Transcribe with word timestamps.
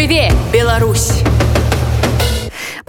жыве 0.00 0.32
Беларусь 0.50 1.29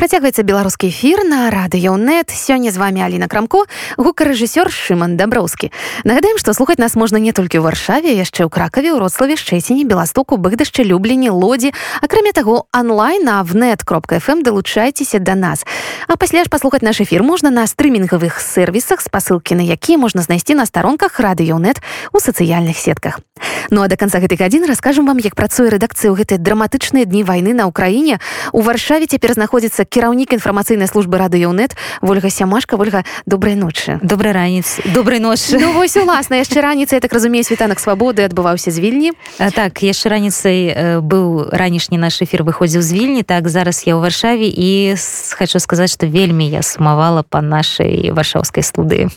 працягваецца 0.02 0.42
беларускі 0.42 0.90
эфір 0.90 1.22
на 1.30 1.54
радыёнет 1.54 2.34
сёння 2.34 2.74
з 2.74 2.78
вами 2.82 3.06
Аліна 3.06 3.30
крамко 3.30 3.70
гукарэжысёр 4.02 4.74
шыман 4.74 5.14
даброўскі 5.14 5.70
нагадаем 6.10 6.42
што 6.42 6.58
слухаць 6.58 6.82
нас 6.82 6.98
можна 6.98 7.22
не 7.22 7.30
толькі 7.38 7.62
ў 7.62 7.70
варшаве 7.70 8.10
яшчэ 8.18 8.42
ў 8.42 8.50
кракаве 8.50 8.90
ў 8.90 8.98
роцлаве 8.98 9.38
шчэціне 9.38 9.86
беластоку 9.86 10.42
быгдашчы 10.42 10.82
люблені 10.82 11.30
лодзі 11.30 11.70
акрамя 12.02 12.34
таго 12.34 12.66
онлайн 12.74 13.22
на 13.30 13.46
внет 13.46 13.86
кропка 13.86 14.18
фм 14.18 14.42
далучайцеся 14.42 15.22
да 15.22 15.38
нас. 15.38 15.70
А 16.10 16.18
пасля 16.18 16.42
ж 16.42 16.50
паслухаць 16.50 16.82
наш 16.82 16.98
эфір 17.06 17.22
можна 17.22 17.54
на 17.54 17.70
стрымінгавых 17.70 18.42
сервісах 18.42 19.06
спасылкі 19.06 19.54
на 19.54 19.62
якія 19.62 20.02
можна 20.02 20.26
знайсці 20.26 20.58
на 20.58 20.66
старонках 20.66 21.22
радыёнет 21.22 21.78
у 22.10 22.18
сацыяльных 22.18 22.74
сетках. 22.74 23.22
Ну 23.70 23.82
а 23.82 23.88
до 23.88 23.98
конца 23.98 24.18
гэтай 24.18 24.38
гадзіны 24.38 24.66
раскажам 24.66 25.06
вам 25.06 25.22
як 25.22 25.38
працуе 25.38 25.70
рэдакцыя 25.70 26.10
ў 26.10 26.26
гэтыя 26.26 26.42
драматычныя 26.42 27.06
дні 27.06 27.22
вайны 27.22 27.54
на 27.54 27.70
ўкраіне 27.70 28.18
у 28.52 28.66
варшаве 28.66 29.06
цяпер 29.06 29.38
знаходзіцца 29.38 29.86
кіраўнік 29.92 30.32
інфармацыйнай 30.40 30.88
службы 30.88 31.20
радыёнет 31.20 31.76
ольга 32.00 32.30
сямашка. 32.30 32.80
Ольга 32.80 33.04
добрай 33.26 33.56
ночы. 33.56 34.00
Добрый 34.02 34.32
ранец 34.32 34.80
добрый 34.86 35.20
ночы. 35.20 35.60
Ну, 35.60 35.74
вось 35.74 35.98
уласна 35.98 36.40
яшчэ 36.40 36.64
раніцай 36.64 37.04
так 37.04 37.12
разумею 37.12 37.44
світанак 37.44 37.80
свабоды 37.84 38.24
адбываўся 38.24 38.72
з 38.72 38.80
вільні. 38.80 39.12
А, 39.38 39.52
так 39.52 39.84
яшчэ 39.84 40.08
раніцай 40.08 40.60
э, 40.72 41.00
быў 41.04 41.52
ранішні 41.52 42.00
наш 42.00 42.24
эфир 42.24 42.48
выходзіў 42.48 42.80
з 42.82 42.94
вільні. 42.96 43.24
Так 43.28 43.52
зараз 43.52 43.84
я 43.84 44.00
ў 44.00 44.02
варшаве 44.02 44.48
і 44.48 44.96
хочу 45.36 45.60
сказаць 45.60 45.92
что 45.92 46.08
вельмі 46.08 46.48
я 46.48 46.64
сумавала 46.64 47.24
по 47.28 47.44
нашай 47.44 48.16
варшаўскай 48.16 48.64
студыі. 48.64 49.12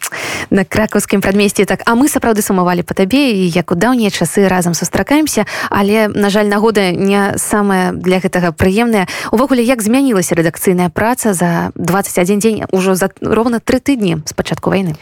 На 0.51 0.67
кракаўскім 0.67 1.23
прадмесці 1.23 1.71
так 1.71 1.87
а 1.87 1.95
мы 1.95 2.11
сапраўды 2.11 2.43
сумавалі 2.43 2.83
по 2.83 2.99
табе 2.99 3.31
і 3.31 3.47
як 3.47 3.71
у 3.71 3.79
даўнія 3.79 4.11
часы 4.11 4.51
разам 4.51 4.75
сустракаемся 4.75 5.47
але 5.71 6.09
на 6.09 6.35
жаль 6.35 6.51
нагода 6.51 6.91
не 6.91 7.39
самая 7.39 7.95
для 7.95 8.19
гэтага 8.19 8.51
прыемная. 8.51 9.07
Увогуле 9.31 9.63
як 9.63 9.79
змянілася 9.79 10.35
рэдакцыя 10.35 10.64
рэдакцыйная 10.65 10.89
праца 10.89 11.35
за 11.35 11.73
21 11.75 12.39
дзень 12.39 12.65
ужо 12.73 12.95
за 12.95 13.11
ровно 13.21 13.61
тры 13.61 13.81
тыдні 13.81 14.25
з 14.25 14.33
пачатку 14.33 14.71
войны. 14.71 14.97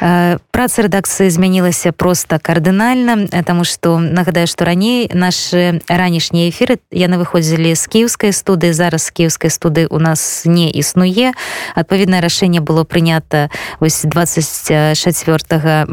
Э, 0.00 0.38
праца 0.52 0.82
рэдакцыі 0.82 1.30
змянілася 1.30 1.92
просто 1.92 2.38
кардынальна 2.38 3.26
тому 3.42 3.64
что 3.64 3.98
нагадаю 3.98 4.46
что 4.46 4.64
раней 4.64 5.10
наши 5.12 5.80
ранішнія 5.88 6.50
эфиры 6.50 6.78
яны 6.92 7.18
выходзілі 7.18 7.74
з 7.74 7.86
кіевскай 7.86 8.32
студыі 8.32 8.72
зараз 8.72 9.10
кіевскай 9.10 9.50
студы 9.50 9.86
у 9.90 9.98
нас 9.98 10.42
не 10.44 10.70
існуе 10.70 11.32
адпаведнае 11.74 12.20
рашэнне 12.20 12.60
было 12.60 12.84
прынята 12.84 13.50
ось 13.80 14.02
24 14.04 14.94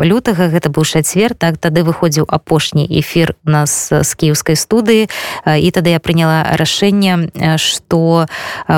лютага 0.05 0.47
гэта 0.53 0.69
быў 0.69 0.85
чацвер 0.85 1.33
так 1.33 1.57
тады 1.57 1.81
выходзіў 1.81 2.25
апошні 2.29 2.85
эфир 2.85 3.35
нас 3.43 3.89
з 3.89 4.09
кіевскай 4.15 4.55
студыі 4.55 5.09
і 5.45 5.71
тады 5.71 5.89
я 5.89 5.99
прыняла 5.99 6.53
рашэнне 6.53 7.57
что 7.57 8.27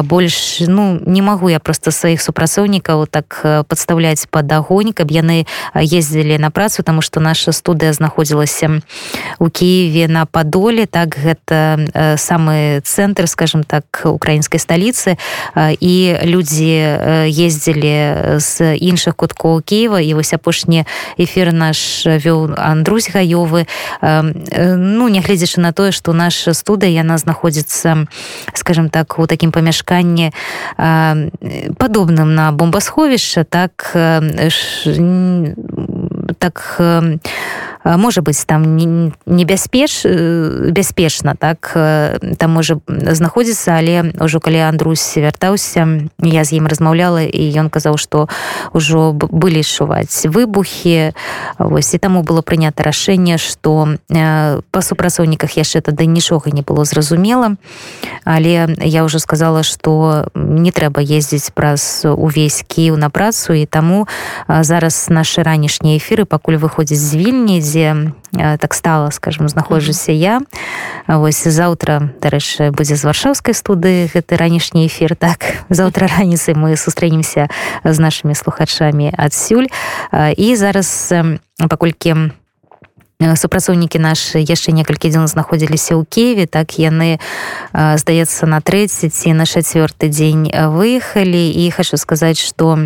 больш 0.04 0.37
ну 0.68 1.00
не 1.06 1.22
магу 1.22 1.50
я 1.50 1.60
просто 1.60 1.92
сваіх 1.92 2.22
супрацоўнікаў 2.22 3.08
так 3.08 3.42
подставляць 3.68 4.28
под 4.30 4.52
агонь 4.52 4.94
каб 4.94 5.12
яны 5.12 5.46
ездзілі 5.76 6.38
на 6.38 6.50
працу 6.52 6.84
тому 6.84 7.02
что 7.02 7.20
наша 7.20 7.52
студыя 7.52 7.94
знаходзілася 7.94 8.82
у 9.40 9.50
Киеве 9.50 10.08
на 10.08 10.26
падоле 10.26 10.86
так 10.86 11.18
гэта 11.18 12.18
самы 12.18 12.82
цэнтр 12.84 13.28
скажем 13.28 13.64
так 13.64 14.02
украінскай 14.06 14.60
сталіцы. 14.60 15.18
І 15.80 16.16
людзі 16.24 16.74
ездзілі 17.28 17.96
з 18.40 18.76
іншых 18.78 19.16
куткоў 19.16 19.62
Киева 19.62 20.02
і 20.02 20.14
вось 20.14 20.34
апошні 20.34 20.86
эфир 21.18 21.54
наш 21.54 22.06
вёў 22.06 22.54
Андрусь 22.58 23.10
гаёвы. 23.10 23.68
Ну 24.02 25.08
нягледзячы 25.08 25.62
на 25.62 25.74
тое 25.74 25.92
что 25.92 26.14
наша 26.14 26.54
студыя 26.54 26.92
яна 26.92 27.18
знаходзіцца 27.18 28.08
скажем 28.54 28.90
так 28.90 29.20
у 29.20 29.28
такім 29.28 29.52
памяшканні 29.52 30.27
падобным 31.78 32.36
на 32.36 32.52
бомбасховішча 32.52 33.44
так 33.44 33.96
так 36.40 36.82
можа 37.96 38.22
быць 38.22 38.44
там 38.44 38.76
небяспеч 38.76 40.04
бяспечна 40.76 41.36
так 41.40 41.72
там 42.38 42.50
можа 42.52 42.84
знаходзіцца 42.88 43.80
але 43.80 44.12
ўжо 44.20 44.44
калі 44.44 44.68
Андрусь 44.68 45.16
вяртаўся 45.16 46.10
я 46.20 46.44
з 46.44 46.60
ім 46.60 46.68
размаўляла 46.68 47.24
і 47.24 47.44
ён 47.56 47.72
казаў 47.72 47.96
што 47.96 48.28
ўжо 48.76 49.16
былі 49.16 49.64
адчуваць 49.78 50.26
выбухі. 50.26 51.14
Вось 51.60 51.94
і 51.94 51.98
таму 51.98 52.24
было 52.24 52.42
прынята 52.42 52.84
рашэнне 52.84 53.38
што 53.38 53.98
па 54.10 54.82
супрацоўніках 54.82 55.54
яшчэ 55.58 55.82
тады 55.82 56.06
нічога 56.06 56.50
не 56.50 56.62
было 56.62 56.86
зразумела. 56.86 57.56
Але 58.26 58.74
я 58.82 59.04
ўжо 59.04 59.20
сказала 59.20 59.62
што 59.62 60.32
не 60.34 60.72
трэба 60.72 61.02
ездзіць 61.02 61.54
праз 61.54 62.06
увесь 62.06 62.66
кіў 62.68 62.98
на 62.98 63.10
працу 63.10 63.54
і 63.54 63.66
таму 63.66 64.08
зараз 64.48 65.10
нашы 65.10 65.44
ранішнія 65.44 65.98
эфиры 65.98 66.26
пакуль 66.26 66.58
выходзіць 66.58 66.98
з 66.98 67.16
вільні 67.16 67.62
дзе 67.62 67.77
так 68.60 68.74
стала 68.74 69.10
скажем 69.12 69.50
знаходжуся 69.50 70.12
я. 70.12 70.42
Вось 71.08 71.44
заўтра 71.44 72.12
дарэчы 72.22 72.72
будзе 72.72 72.96
з 72.96 73.04
варшаўскай 73.06 73.54
студы 73.54 74.10
гэты 74.14 74.38
ранішні 74.38 74.88
эфир 74.88 75.16
так. 75.16 75.66
Заўтра 75.70 76.08
раніцай 76.08 76.56
мы 76.56 76.76
сустрэнемся 76.76 77.50
з 77.84 77.98
нашими 78.00 78.36
слухачамі 78.36 79.14
адсюль. 79.18 79.68
І 80.14 80.56
зараз 80.56 81.14
паколькі 81.70 82.34
супрацоўнікі 83.18 83.98
нашы 83.98 84.46
яшчэ 84.46 84.78
некалькі 84.78 85.10
дзён 85.10 85.26
знаходзіліся 85.26 85.98
ў 85.98 86.06
Киеве 86.06 86.46
так 86.46 86.78
яны 86.78 87.18
здаецца 87.74 88.46
на 88.46 88.62
30 88.62 89.10
і 89.10 89.34
на 89.34 89.50
чацвёрты 89.50 90.06
дзень 90.06 90.54
выехалі 90.54 91.50
і 91.50 91.66
хочу 91.74 91.98
сказаць 91.98 92.38
что 92.38 92.78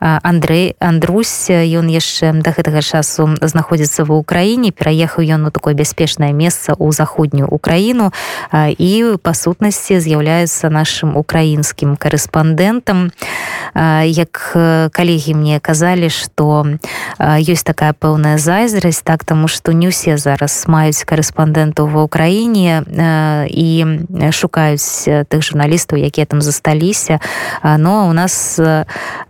Андрей 0.00 0.76
Андрусь 0.84 1.48
ён 1.48 1.88
яшчэ 1.88 2.44
да 2.44 2.52
гэтага 2.52 2.84
часу 2.84 3.40
знаходзіцца 3.40 4.04
ва 4.04 4.20
ўкраіне 4.20 4.68
пераехаў 4.68 5.24
ён 5.24 5.48
у 5.48 5.50
такое 5.50 5.72
бяспечнае 5.72 6.36
месца 6.36 6.76
ў 6.76 6.92
заходнюю 6.92 7.48
Украіну 7.48 8.12
і 8.52 9.16
па 9.16 9.32
сутнасці 9.32 9.96
з'яўляецца 9.96 10.68
нашим 10.68 11.16
украінскім 11.16 11.96
корэспандэнтам 11.96 13.16
як 14.04 14.52
калегі 14.92 15.40
мне 15.40 15.56
казалі 15.56 16.12
что 16.12 16.68
ёсць 17.16 17.64
такая 17.64 17.96
пэўная 17.96 18.36
зайздрасць 18.36 19.00
так 19.00 19.24
таму 19.24 19.48
что 19.48 19.69
што 19.70 19.78
не 19.78 19.86
ўсе 19.86 20.18
зараз 20.18 20.66
маюць 20.66 21.06
корэспандэнтаў 21.06 21.86
ва 21.94 22.02
ўкраіне 22.10 22.82
і 23.46 23.68
шукаюць 24.34 25.06
тых 25.30 25.40
журналістаў 25.46 25.94
якія 25.94 26.26
там 26.26 26.42
засталіся. 26.42 27.22
Но 27.62 28.10
у 28.10 28.12
нас 28.12 28.58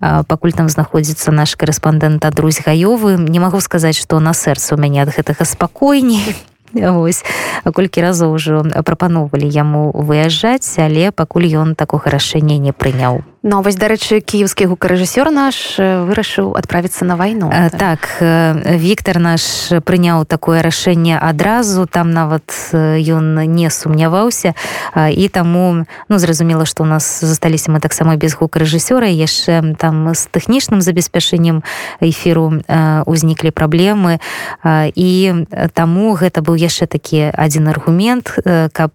пакуль 0.00 0.56
там 0.56 0.72
знаходзіцца 0.72 1.28
наш 1.28 1.60
корэспандэнт 1.60 2.24
адрусь 2.24 2.64
гаёвы. 2.64 3.20
Не 3.20 3.36
магу 3.36 3.60
сказаць 3.60 4.00
што 4.00 4.16
на 4.16 4.32
сэрца 4.32 4.76
у 4.76 4.80
мяне 4.80 5.04
ад 5.04 5.12
гэтага 5.12 5.44
спакойней. 5.44 6.32
Ось 7.04 7.20
колькі 7.68 8.00
разоў 8.00 8.40
ўжо 8.40 8.64
прапаноўвалі 8.64 9.44
яму 9.44 9.92
выязджаць 9.92 10.80
але 10.80 11.12
пакуль 11.12 11.52
ён 11.52 11.76
такога 11.76 12.08
рашэння 12.08 12.56
не 12.56 12.72
прыняў 12.72 13.20
Вось 13.40 13.80
дарэчы 13.80 14.20
кіевскі 14.20 14.68
гукарэжысёр 14.68 15.32
наш 15.32 15.80
вырашыў 15.80 16.60
адправіцца 16.60 17.08
на 17.08 17.16
вайну 17.16 17.48
так 17.72 18.20
Віктор 18.20 19.16
наш 19.16 19.72
прыняў 19.88 20.28
такое 20.28 20.60
рашэнне 20.60 21.16
адразу 21.16 21.88
там 21.88 22.12
нават 22.12 22.44
ён 22.76 23.40
не 23.48 23.72
сумняваўся 23.72 24.52
і 24.92 25.24
таму 25.32 25.88
ну 25.88 26.18
зразумела 26.20 26.68
што 26.68 26.84
у 26.84 26.86
нас 26.86 27.24
засталіся 27.24 27.72
мы 27.72 27.80
таксама 27.80 28.20
без 28.20 28.36
гукарэжысёра 28.36 29.08
яшчэ 29.08 29.72
там 29.80 30.12
з 30.12 30.28
тэхнічным 30.28 30.84
забеспячэннем 30.84 31.64
эфіру 32.04 32.60
узніклі 33.08 33.56
праблемы 33.56 34.20
і 34.68 35.46
таму 35.72 36.12
гэта 36.12 36.44
быў 36.44 36.60
яшчэ 36.60 36.84
такі 36.92 37.32
адзін 37.32 37.72
аргумент 37.72 38.36
каб 38.76 38.92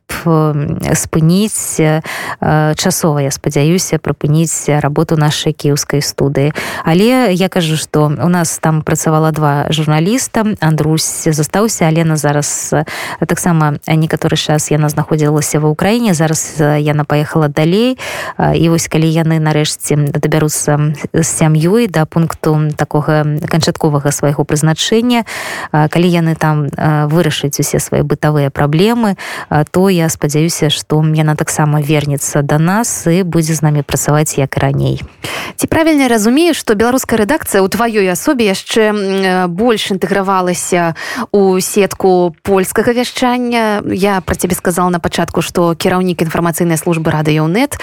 спыніць 0.94 1.82
часова 2.78 3.26
я 3.26 3.34
спадзяюся 3.34 3.98
прыпыніць 3.98 4.35
змяніць 4.36 4.82
работу 4.82 5.16
нашай 5.18 5.54
кіўскай 5.54 6.02
студыі 6.02 6.52
але 6.84 7.32
я 7.34 7.50
кажу 7.50 7.78
что 7.78 8.06
у 8.08 8.30
нас 8.30 8.60
там 8.60 8.82
працавала 8.82 9.32
два 9.32 9.66
журналіста 9.70 10.46
Андрусь 10.60 11.28
застаўся 11.32 11.86
алена 11.86 12.18
зараз 12.18 12.74
таксама 13.28 13.80
некаторы 13.88 14.36
час 14.36 14.72
яна 14.72 14.90
знаходзілася 14.90 15.60
ва 15.60 15.72
ўкраіне 15.72 16.14
зараз 16.14 16.60
яна 16.60 17.04
паехала 17.04 17.48
далей. 17.48 17.98
І 18.40 18.70
вось 18.70 18.88
калі 18.88 19.08
яны 19.08 19.40
нарэшце 19.40 19.96
дабяруцца 20.12 20.94
з 21.14 21.28
сям'ёй 21.28 21.88
да 21.88 22.06
пункту 22.06 22.72
такога 22.76 23.24
канчатковага 23.48 24.12
свайго 24.12 24.44
прызначэння. 24.44 25.24
Калі 25.72 26.08
яны 26.08 26.36
там 26.36 26.68
вырашыць 27.08 27.60
усе 27.60 27.80
свае 27.80 28.04
бытавыя 28.04 28.50
праблемы 28.50 29.16
то 29.72 29.90
я 29.90 30.10
спадзяюся 30.10 30.70
што 30.70 31.04
яна 31.06 31.36
таксама 31.36 31.82
вернецца 31.82 32.42
да 32.42 32.58
нас 32.58 33.08
і 33.08 33.24
будзе 33.24 33.54
з 33.54 33.62
намі 33.62 33.82
працаваць 33.86 34.25
працаваць 34.26 34.38
як 34.38 34.58
раней. 34.58 35.02
Ці 35.56 35.68
правільна 35.68 36.08
разумею 36.08 36.54
што 36.54 36.76
беларуская 36.76 37.20
рэдакцыя 37.22 37.62
ў 37.62 37.70
тваёй 37.70 38.12
асобе 38.12 38.50
яшчэ 38.52 39.48
больш 39.48 39.92
інтэгравалася 39.92 40.96
у 41.32 41.60
сетку 41.62 42.36
польскага 42.44 42.92
вяшчання? 42.92 43.84
Я 43.88 44.22
про 44.22 44.36
цябе 44.36 44.56
сказал 44.56 44.90
на 44.90 45.00
пачатку 45.00 45.42
што 45.42 45.76
кіраўнік 45.76 46.22
інфармацыйнай 46.22 46.78
службы 46.78 47.12
радыёнет 47.12 47.78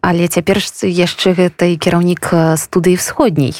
але 0.00 0.28
цяпер 0.28 0.62
яшчэ 0.82 1.34
гэта 1.34 1.68
і 1.68 1.76
кіраўнік 1.76 2.56
студыі 2.56 2.96
всходняй 2.96 3.52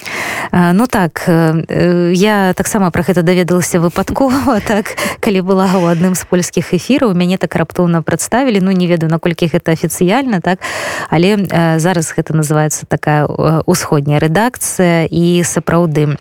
ну 0.52 0.86
так 0.86 1.28
я 1.28 2.54
таксама 2.56 2.90
про 2.90 3.02
гэта 3.02 3.22
даведалася 3.22 3.80
выпадкова 3.80 4.60
так 4.70 4.96
калі 5.20 5.42
была 5.42 5.68
у 5.76 5.84
адным 5.92 6.14
з 6.14 6.24
польскіх 6.24 6.72
эфіраў 6.72 7.12
мяне 7.12 7.36
так 7.36 7.52
раптоўна 7.56 8.00
прадставілі 8.02 8.60
ну 8.64 8.72
не 8.72 8.86
ведаю 8.86 9.10
наколькі 9.10 9.50
гэта 9.50 9.76
афіцыяльна 9.76 10.40
так 10.40 10.64
але 11.10 11.36
зараз 11.76 12.14
гэта 12.16 12.27
называется 12.34 12.86
такая 12.86 13.26
усходняя 13.66 14.20
рэдакцыя 14.20 15.06
і 15.10 15.42
сапраўды. 15.44 16.16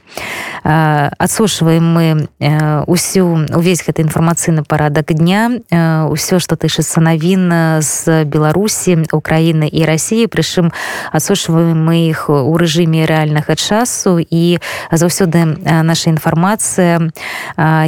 Адсушваем 0.64 1.86
мы 1.94 2.28
усю 2.88 3.48
увесь 3.56 3.84
гэты 3.86 4.02
інфармацыйны 4.04 4.64
парадак 4.64 5.14
дня 5.14 5.62
ўсё 6.12 6.40
што 6.40 6.56
тычыцца 6.56 7.00
навін 7.00 7.80
з 7.82 8.26
беларусі 8.26 9.08
украіны 9.12 9.68
і 9.68 9.86
рассіі 9.86 10.28
прычым 10.28 10.72
адсушваем 11.12 11.80
мы 11.80 12.10
іх 12.10 12.30
у 12.30 12.52
рэжыме 12.58 13.06
рэальнага 13.06 13.56
часу. 13.56 14.20
І 14.20 14.60
заўсёды 14.92 15.46
наша 15.84 16.10
інфармацыя 16.10 17.12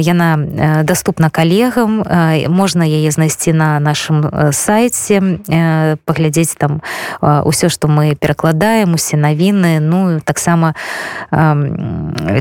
яна 0.00 0.82
доступна 0.84 1.30
калегам 1.30 2.02
можна 2.48 2.84
яе 2.84 3.10
знайсці 3.10 3.52
на 3.52 3.80
нашым 3.80 4.24
сайце 4.52 5.20
паглядзець 6.04 6.56
там 6.56 6.80
ўсё 7.20 7.68
што 7.68 7.88
мы 7.88 8.09
перакладаем 8.14 8.94
усе 8.94 9.16
навіны 9.16 9.80
ну 9.80 10.20
таксама 10.20 10.74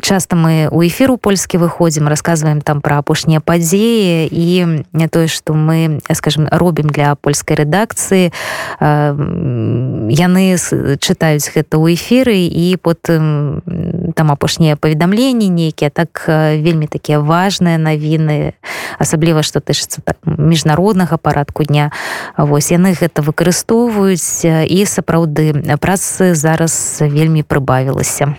часто 0.01 0.35
мы 0.35 0.69
у 0.71 0.83
эфіру 0.83 1.17
польскі 1.17 1.57
выходзім 1.57 2.07
рассказываем 2.07 2.61
там 2.61 2.81
про 2.81 2.97
апошнія 2.99 3.39
падзеі 3.39 4.29
і 4.31 4.85
не 4.93 5.07
тое 5.07 5.27
что 5.27 5.53
мы 5.53 6.01
скажем 6.13 6.47
робім 6.51 6.89
для 6.89 7.15
польскай 7.15 7.57
рэдакцыі 7.57 8.31
яны 8.79 10.43
чытаюць 10.99 11.51
гэта 11.53 11.77
ў 11.77 11.93
эфіры 11.93 12.37
і 12.47 12.77
потым 12.81 13.61
там 14.19 14.31
апошнія 14.31 14.75
паведамленні 14.75 15.47
нейкія 15.47 15.89
так 15.89 16.27
вельмі 16.27 16.91
такія 16.91 17.23
важныя 17.23 17.79
навіны 17.79 18.51
асабліва 18.99 19.47
што 19.47 19.63
тычыцца 19.63 20.03
так, 20.03 20.19
міжнароднага 20.27 21.15
парадку 21.15 21.63
дня. 21.63 21.95
Вось 22.35 22.67
яны 22.67 22.91
гэта 22.99 23.23
выкарыстоўваюць 23.23 24.43
і 24.43 24.79
сапраўды 24.83 25.55
працы 25.79 26.35
зараз 26.35 26.99
вельмі 26.99 27.47
прыбавілася 27.47 28.35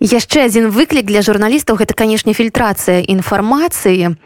яшчэ 0.00 0.46
адзін 0.46 0.70
выклік 0.70 1.06
для 1.06 1.22
журналістаў 1.22 1.76
гэта 1.76 1.94
канешне 1.94 2.32
фільтрацыя 2.32 3.02
інфармацыі. 3.02 4.16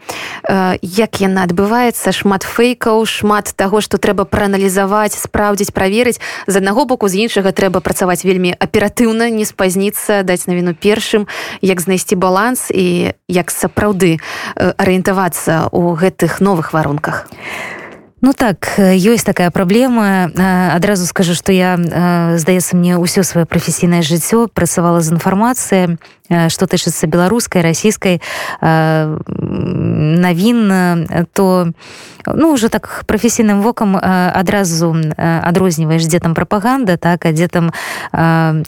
Як 0.81 1.11
яна 1.21 1.43
адбываецца 1.43 2.11
шмат 2.11 2.43
фэйкаў 2.43 3.05
шмат 3.05 3.53
таго 3.55 3.81
што 3.81 3.97
трэба 3.97 4.23
прааналізаваць 4.29 5.17
спраўдзіць 5.17 5.73
праверыць. 5.73 6.21
З 6.47 6.61
аднаго 6.61 6.85
боку 6.85 7.07
з 7.07 7.27
іншага 7.27 7.51
трэба 7.51 7.79
працаваць 7.79 8.23
вельмі 8.23 8.53
аператыўна 8.53 9.29
не 9.29 9.45
спазніцца 9.45 10.23
даць 10.23 10.47
навіну 10.47 10.73
першым 10.73 11.27
як 11.61 11.81
знайсці 11.81 12.15
баланс 12.15 12.69
і 12.71 13.13
як 13.27 13.51
сапраўды 13.51 14.19
арыентавацца 14.55 15.71
ў 15.71 15.95
гэтых 15.97 16.39
новых 16.39 16.73
варунках. 16.73 17.27
а 17.27 17.86
Ну 18.27 18.33
так 18.33 18.75
ёсць 18.91 19.23
такая 19.23 19.51
праблема 19.55 20.27
адразу 20.75 21.07
скажу 21.07 21.31
што 21.31 21.55
я 21.55 21.79
здаецца 22.35 22.75
мне 22.75 22.99
ўсё 22.99 23.23
сваё 23.23 23.47
прафесійнае 23.47 24.03
жыццё 24.03 24.51
працавала 24.51 24.99
з 24.99 25.15
інфармацыя 25.15 25.95
што 26.29 26.65
тычыцца 26.67 27.07
беларускай 27.07 27.61
расійскай 27.61 28.21
навін 30.17 30.59
то 31.33 31.71
ну 32.27 32.51
уже 32.51 32.69
так 32.69 33.03
прафесійным 33.07 33.61
вокам 33.61 33.95
адразу 33.95 34.95
адрозніваеш 35.17 36.05
дзе 36.05 36.19
там 36.19 36.33
прапаганда 36.33 36.97
так 36.97 37.25
а 37.25 37.31
дзе 37.31 37.47
там 37.47 37.71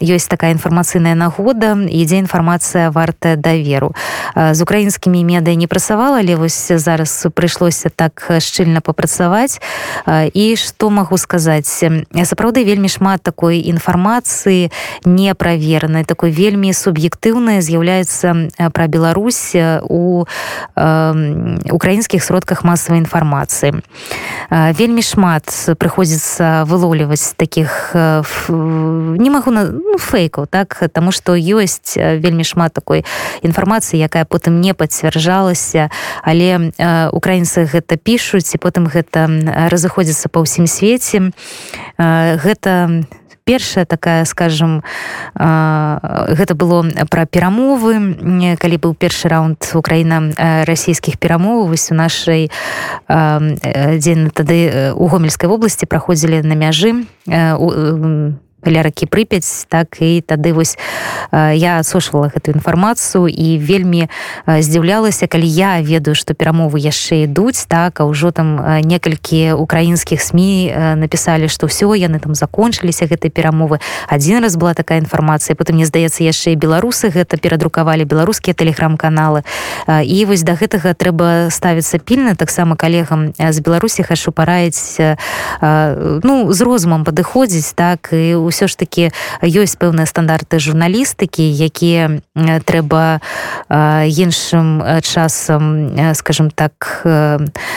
ёсць 0.00 0.28
такая 0.28 0.52
інфармацыйная 0.52 1.14
нагода 1.14 1.76
ідзе 1.76 2.18
інфармацыя 2.24 2.90
вартая 2.90 3.36
даверу 3.36 3.92
з 4.34 4.60
украінскімі 4.62 5.24
медыя 5.24 5.56
не 5.56 5.66
працавала 5.66 6.18
але 6.24 6.36
вось 6.36 6.72
зараз 6.72 7.26
прыйшлося 7.34 7.90
так 7.92 8.24
шчыльна 8.40 8.80
папрацаваць 8.80 9.60
і 10.08 10.56
што 10.56 10.90
магу 10.90 11.18
сказаць 11.18 11.68
сапраўды 11.68 12.64
вельмі 12.64 12.88
шмат 12.88 13.22
такой 13.22 13.60
інфармацыі 13.60 14.72
неправеранай 15.04 16.04
такой 16.04 16.30
вельмі 16.30 16.72
суб'ектыўнай 16.72 17.49
з'яўляецца 17.58 18.70
пра 18.70 18.86
Беларусь 18.86 19.58
у 19.82 20.24
украінскіх 21.70 22.22
сродках 22.22 22.62
масавай 22.62 23.02
інфармацыі 23.02 23.10
інфармацыі 23.10 23.82
вельмі 24.50 25.02
шмат 25.02 25.46
прыходзіцца 25.78 26.64
вылоўліваць 26.66 27.34
таких 27.36 27.94
не 27.94 29.30
магу 29.30 29.50
на 29.50 29.64
ну, 29.70 29.98
фэйкаў 29.98 30.46
так 30.46 30.78
таму 30.92 31.12
што 31.12 31.34
ёсць 31.34 31.96
вельмі 31.96 32.44
шмат 32.44 32.72
такой 32.72 33.04
інфармацыі 33.42 34.00
якая 34.00 34.24
потым 34.24 34.60
не 34.60 34.74
пацвярджалася 34.74 35.90
але 36.22 36.72
украінцы 37.12 37.64
гэта 37.64 37.96
пішуць 37.96 38.54
і 38.54 38.58
потым 38.58 38.86
гэта 38.86 39.26
разыходзіцца 39.70 40.28
па 40.28 40.42
ўсім 40.42 40.66
свеце. 40.66 41.30
Гэта 41.98 42.70
не 42.98 43.19
першая 43.50 43.82
такая 43.82 44.22
скажем 44.30 44.86
гэта 45.34 46.54
было 46.54 46.86
пра 47.10 47.26
перамовы. 47.26 47.98
Калі 48.62 48.76
быў 48.78 48.94
першы 48.94 49.26
раунд 49.26 49.58
украіна 49.74 50.30
расійскіх 50.62 51.18
перамоваў 51.18 51.66
вось 51.74 51.90
у 51.90 51.98
нашай 51.98 52.46
дзень 53.10 54.30
тады 54.30 54.94
у 54.94 55.10
гомельскай 55.10 55.50
вобласці 55.50 55.90
праходзілі 55.90 56.46
на 56.46 56.54
мяжы 56.54 56.94
у 57.26 57.66
ля 58.66 58.82
ракі 58.82 59.06
прыпяць 59.06 59.68
так 59.68 60.00
і 60.00 60.20
тады 60.20 60.52
вось 60.52 60.76
я 61.32 61.78
адсушвала 61.78 62.32
гэту 62.34 62.56
інфармацыю 62.58 63.28
і 63.30 63.58
вельмі 63.58 64.10
здзіўлялася 64.46 65.30
калі 65.30 65.46
я 65.46 65.78
ведаю 65.80 66.14
што 66.18 66.34
перамовы 66.34 66.80
яшчэ 66.80 67.30
ідуць 67.30 67.68
так 67.70 68.00
а 68.00 68.08
ўжо 68.10 68.30
там 68.34 68.82
некалькі 68.82 69.54
украінскіх 69.54 70.18
сМ 70.18 70.40
напісалі 70.96 71.48
што 71.48 71.66
ўсё 71.66 71.92
яны 71.94 72.20
там 72.20 72.34
закончыліся 72.34 73.06
гэтай 73.06 73.30
перамовы. 73.30 73.80
Адзін 74.08 74.42
раз 74.42 74.56
была 74.56 74.74
такая 74.74 74.98
інфармацыя 75.00 75.56
потым 75.56 75.76
мне 75.76 75.86
здаецца 75.86 76.24
яшчэ 76.24 76.54
беларусы 76.54 77.10
гэта 77.10 77.36
перадрукавалі 77.36 78.04
беларускія 78.04 78.54
тэлеграм-каналы. 78.54 79.42
І 79.88 80.24
вось 80.24 80.42
да 80.42 80.54
гэтага 80.54 80.94
трэба 80.94 81.50
ставіцца 81.50 81.98
пільна 81.98 82.34
таксама 82.34 82.76
калегам 82.76 83.32
з 83.36 83.58
беларусі 83.60 84.02
хачу 84.02 84.32
параіць 84.32 84.98
ну 85.60 86.52
з 86.52 86.60
розумам 86.62 87.04
падыходзіць 87.04 87.74
так 87.74 88.10
і 88.12 88.38
у 88.38 88.49
ўсё 88.50 88.66
ж 88.66 88.74
таки 88.74 89.14
ёсць 89.40 89.78
пэўныя 89.78 90.04
стандарты 90.10 90.58
журналістыкі 90.58 91.46
якія 91.46 92.20
трэба 92.66 93.22
іншым 94.04 94.82
часам 95.00 95.94
скажем 96.14 96.50
так 96.50 97.06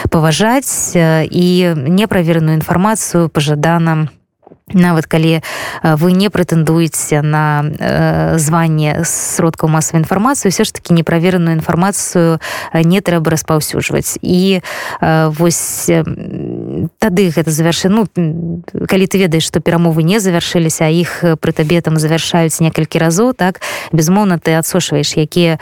паважаць 0.10 0.98
і 0.98 1.48
неправераную 1.78 2.58
інфармацыю 2.58 3.30
пажадана 3.30 4.10
нават 4.72 5.06
калі 5.06 5.42
вы 5.84 6.12
не 6.14 6.30
прэтэндуеце 6.30 7.22
на 7.22 7.64
э, 7.68 8.38
званне 8.40 9.04
сродкаў 9.04 9.70
масавай 9.70 10.02
інфармацыі 10.02 10.50
все 10.50 10.64
ж 10.64 10.74
таки 10.74 10.94
неправераную 10.94 11.58
інфармацыю 11.58 12.40
не 12.74 13.02
трэба 13.02 13.32
распаўсюджваць. 13.32 14.18
І 14.22 14.62
э, 15.02 15.28
вось 15.30 15.90
тады 17.00 17.30
гэта 17.30 17.52
завяршы 17.52 17.90
ну 17.90 18.08
калі 18.88 19.06
ты 19.08 19.18
ведаеш 19.18 19.48
што 19.48 19.60
перамовы 19.60 20.04
не 20.04 20.20
завяршыліся 20.20 20.88
іх 20.90 21.38
пры 21.40 21.52
табе 21.52 21.82
там 21.82 22.00
завяршаюць 22.00 22.60
некалькі 22.62 23.00
разоў 23.00 23.34
так 23.34 23.62
безумоўна 23.92 24.40
ты 24.40 24.56
адсошваеш 24.56 25.18
якія 25.18 25.60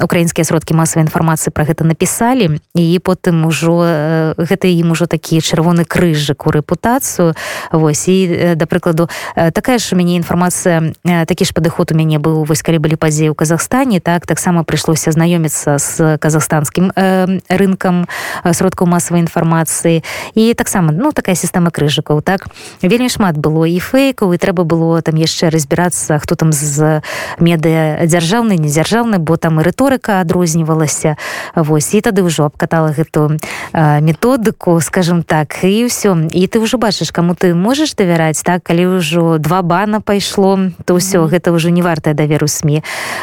украінскія 0.00 0.44
сродкі 0.44 0.74
масавай 0.74 1.06
інфармацыі 1.06 1.52
пра 1.52 1.64
гэта 1.64 1.84
напісалі 1.84 2.60
і 2.74 2.98
потым 3.02 3.46
ужо 3.46 4.34
гэта 4.38 4.68
ім 4.68 4.92
ужо 4.92 5.06
такі 5.06 5.40
чырвоны 5.40 5.84
крыжык 5.84 6.46
у 6.46 6.50
рэпутацыю. 6.50 7.34
Вось 7.72 8.08
і 8.08 8.54
да 8.54 8.66
прыкладу 8.66 9.08
такая 9.34 9.78
ж 9.78 9.94
у 9.94 9.98
мяне 9.98 10.16
інфармацыя 10.16 10.92
такі 11.04 11.44
ж 11.44 11.54
падыход 11.54 11.92
у 11.92 11.96
мяне 11.96 12.18
быў 12.18 12.44
вось 12.44 12.62
калі 12.62 12.78
былі 12.78 12.96
падзеі 12.96 13.32
ў 13.32 13.36
Казахстане 13.38 14.00
так 14.00 14.26
таксама 14.26 14.62
прыйшлося 14.64 15.12
знаёміцца 15.12 15.78
з 15.78 16.18
казахстанскім 16.18 16.92
э, 16.94 17.40
рынкам 17.48 18.06
сродкаў 18.44 18.86
масавай 18.86 19.24
інфармацыі. 19.24 20.04
І 20.34 20.47
і 20.50 20.54
таксама 20.54 20.92
ну 20.92 21.12
такая 21.12 21.34
сістэма 21.34 21.70
крыжыкаў 21.70 22.22
так? 22.22 22.48
Вельмі 22.82 23.08
шмат 23.08 23.36
было 23.36 23.66
і 23.68 23.78
фейкаў 23.78 24.32
і 24.32 24.38
трэба 24.38 24.64
было 24.64 25.02
там 25.02 25.16
яшчэ 25.16 25.50
разбірацца 25.50 26.18
хто 26.18 26.34
там 26.34 26.52
з 26.52 27.02
медыа 27.38 28.06
дзяржаўны 28.06 28.56
недзяржаўны 28.56 29.18
бо 29.18 29.36
там 29.36 29.60
і 29.60 29.66
рыторыка 29.66 30.20
адрознівалася. 30.20 31.16
Восьось 31.54 31.94
і 31.94 32.00
тады 32.00 32.22
ўжо 32.22 32.46
абкатала 32.48 32.94
гэту 32.94 33.36
методыку 33.74 34.80
скажем 34.80 35.22
так 35.22 35.64
і 35.64 35.90
ўсё. 35.90 36.30
І 36.32 36.46
ты 36.46 36.62
ўжо 36.62 36.78
бачыш 36.78 37.10
кому 37.10 37.34
ты 37.34 37.54
можаш 37.54 37.94
давяраць 37.94 38.42
так? 38.42 38.62
Калі 38.62 39.02
ўжо 39.02 39.38
два 39.38 39.62
бана 39.62 40.00
пайшло 40.00 40.70
то 40.84 40.94
ўсё 40.96 41.26
гэта 41.26 41.52
ўжо 41.52 41.70
не 41.70 41.82
вартая 41.82 42.14
даверу 42.14 42.48
сМ 42.48 42.80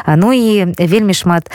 ну 0.08 0.32
і 0.34 0.74
вельмі 0.78 1.14
шмат 1.14 1.50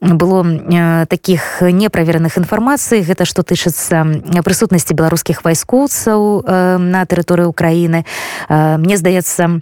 было 0.00 1.06
таких 1.06 1.60
неправераных 1.60 2.38
інфармацый 2.38 3.02
гэта 3.02 3.24
што 3.28 3.42
тычыцца 3.42 4.04
прысутнасці 4.44 4.96
беларускіх 4.96 5.44
вайскоўцаў 5.44 6.44
на 6.80 7.04
тэрыторыі 7.04 7.46
Украіны 7.52 8.04
мне 8.48 8.96
здаецца 8.96 9.60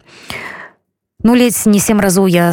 ну 1.25 1.35
ледзь 1.35 1.67
не 1.67 1.81
сем 1.81 1.99
разоў 1.99 2.29
я 2.31 2.53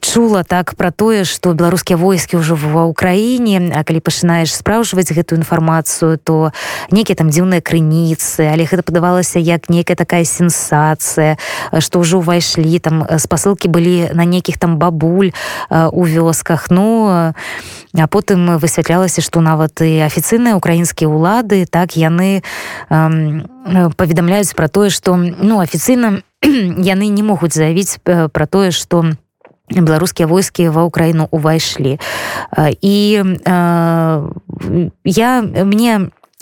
чула 0.00 0.42
так 0.42 0.74
про 0.74 0.90
тое 0.90 1.22
что 1.22 1.54
беларускія 1.54 1.94
войскі 1.94 2.42
ўжо 2.42 2.58
ва 2.58 2.90
ўкраіне 2.90 3.70
А 3.70 3.86
калі 3.86 4.02
пачынаеш 4.02 4.50
спраўжваць 4.50 5.14
гэтую 5.14 5.38
інфармацыю 5.38 6.18
то 6.18 6.50
нейкія 6.90 7.14
там 7.14 7.30
дзіўныя 7.30 7.62
крыніцы 7.62 8.50
але 8.50 8.66
гэта 8.66 8.82
падавалася 8.82 9.38
як 9.38 9.70
некая 9.70 9.94
такая 9.94 10.26
сенсацыя 10.26 11.38
что 11.78 12.02
ўжо 12.02 12.18
ўвайшлі 12.18 12.82
там 12.82 13.06
спасылкі 13.14 13.70
былі 13.70 14.10
на 14.10 14.26
нейкіх 14.26 14.58
там 14.58 14.82
бабуль 14.82 15.30
у 15.70 16.02
вёсках. 16.02 16.74
Ну 16.74 17.06
а 17.06 18.06
потым 18.10 18.58
высвятлялася 18.58 19.22
что 19.22 19.38
нават 19.38 19.86
і 19.86 20.02
афіцыйныя 20.02 20.58
украінскія 20.58 21.06
ўлады 21.06 21.62
так 21.70 21.94
яны 21.94 22.42
паведамляюць 22.90 24.58
про 24.58 24.66
тое 24.66 24.90
что 24.90 25.14
ну 25.14 25.62
афіцыйна 25.62 26.26
яны 26.94 27.08
не 27.08 27.22
могуць 27.22 27.54
заявіць 27.54 27.98
э, 28.04 28.28
пра 28.28 28.46
тое 28.46 28.70
што 28.70 29.04
беларускія 29.68 30.28
войскі 30.28 30.72
ва 30.72 30.88
ўкраіну 30.88 31.28
увайшлі 31.30 31.98
і 32.80 32.96
э, 33.22 34.30
я 35.04 35.30
мне 35.42 35.92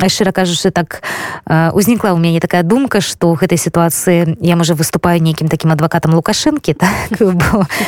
шчыра 0.05 0.33
кажучы 0.33 0.69
так 0.71 1.01
узнікла 1.49 2.13
ў 2.13 2.21
мяне 2.21 2.37
такая 2.37 2.61
думка 2.61 3.01
што 3.01 3.33
ў 3.33 3.41
гэтай 3.41 3.57
сітуацыі 3.57 4.37
я 4.45 4.55
можа 4.61 4.77
выступаю 4.77 5.25
нейкім 5.25 5.49
такім 5.49 5.73
адвакатам 5.73 6.13
лукашэнкі 6.13 6.77
так 6.83 7.17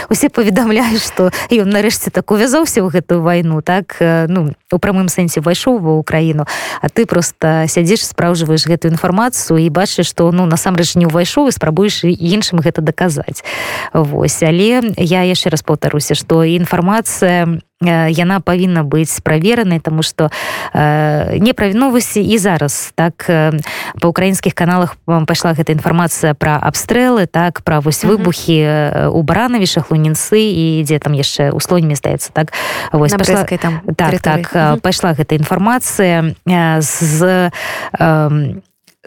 усе 0.08 0.32
паведамляюць 0.32 1.04
што 1.04 1.28
ён 1.52 1.68
нарэшце 1.68 2.08
так 2.08 2.24
увязаўся 2.32 2.80
ў 2.80 2.88
гэтую 2.88 3.20
вайну 3.20 3.60
так 3.60 4.00
ну 4.00 4.56
у 4.72 4.78
прамым 4.80 5.12
сэнсе 5.12 5.44
увайшоў 5.44 5.84
ва 5.84 6.00
ўкраіну 6.00 6.48
а 6.80 6.86
ты 6.88 7.04
просто 7.04 7.68
сядзіш 7.68 8.08
спраўжваеш 8.08 8.64
гэтую 8.64 8.96
інфармацыю 8.96 9.60
і 9.60 9.68
бачыш 9.68 10.08
што 10.08 10.32
ну 10.32 10.48
насамрэч 10.48 10.96
не 10.96 11.04
ўвайшоў 11.04 11.52
і 11.52 11.52
спрабуеш 11.52 12.08
іншым 12.08 12.64
гэта 12.64 12.80
даказаць. 12.80 13.44
Вось 13.92 14.40
але 14.42 14.96
я 14.96 15.28
яшчэ 15.28 15.52
раз 15.52 15.60
паўтаруся 15.60 16.16
што 16.16 16.40
інфармацыя 16.40 17.60
яна 17.80 18.40
павінна 18.40 18.82
быць 18.82 19.20
праверанай 19.22 19.78
тому 19.78 20.02
что 20.02 20.30
э, 20.74 21.38
не 21.38 21.52
правіновасці 21.52 22.20
і 22.20 22.38
зараз 22.38 22.92
так 22.94 23.26
э, 23.28 23.54
па 24.00 24.08
украінскіх 24.08 24.54
каналах 24.54 24.96
пайшла 25.26 25.54
гэта 25.54 25.72
інфармацыя 25.72 26.34
пра 26.34 26.58
абстрэлы 26.58 27.26
так 27.26 27.62
пра 27.62 27.78
вось 27.78 28.02
выбухі 28.04 28.66
у 29.14 29.22
баранавішах 29.22 29.90
лунінцы 29.90 30.42
і 30.42 30.82
дзе 30.82 30.98
там 30.98 31.14
яшчэ 31.14 31.50
у 31.54 31.60
слоне 31.60 31.94
здаецца 31.94 32.30
так. 32.32 32.52
Вось 32.92 33.14
пашла, 33.14 33.44
там 33.44 33.80
так, 33.94 34.20
так 34.20 34.80
пайшла 34.82 35.14
гэта 35.14 35.38
інфармацыя 35.38 36.34
з 36.82 37.50
э, 37.94 38.54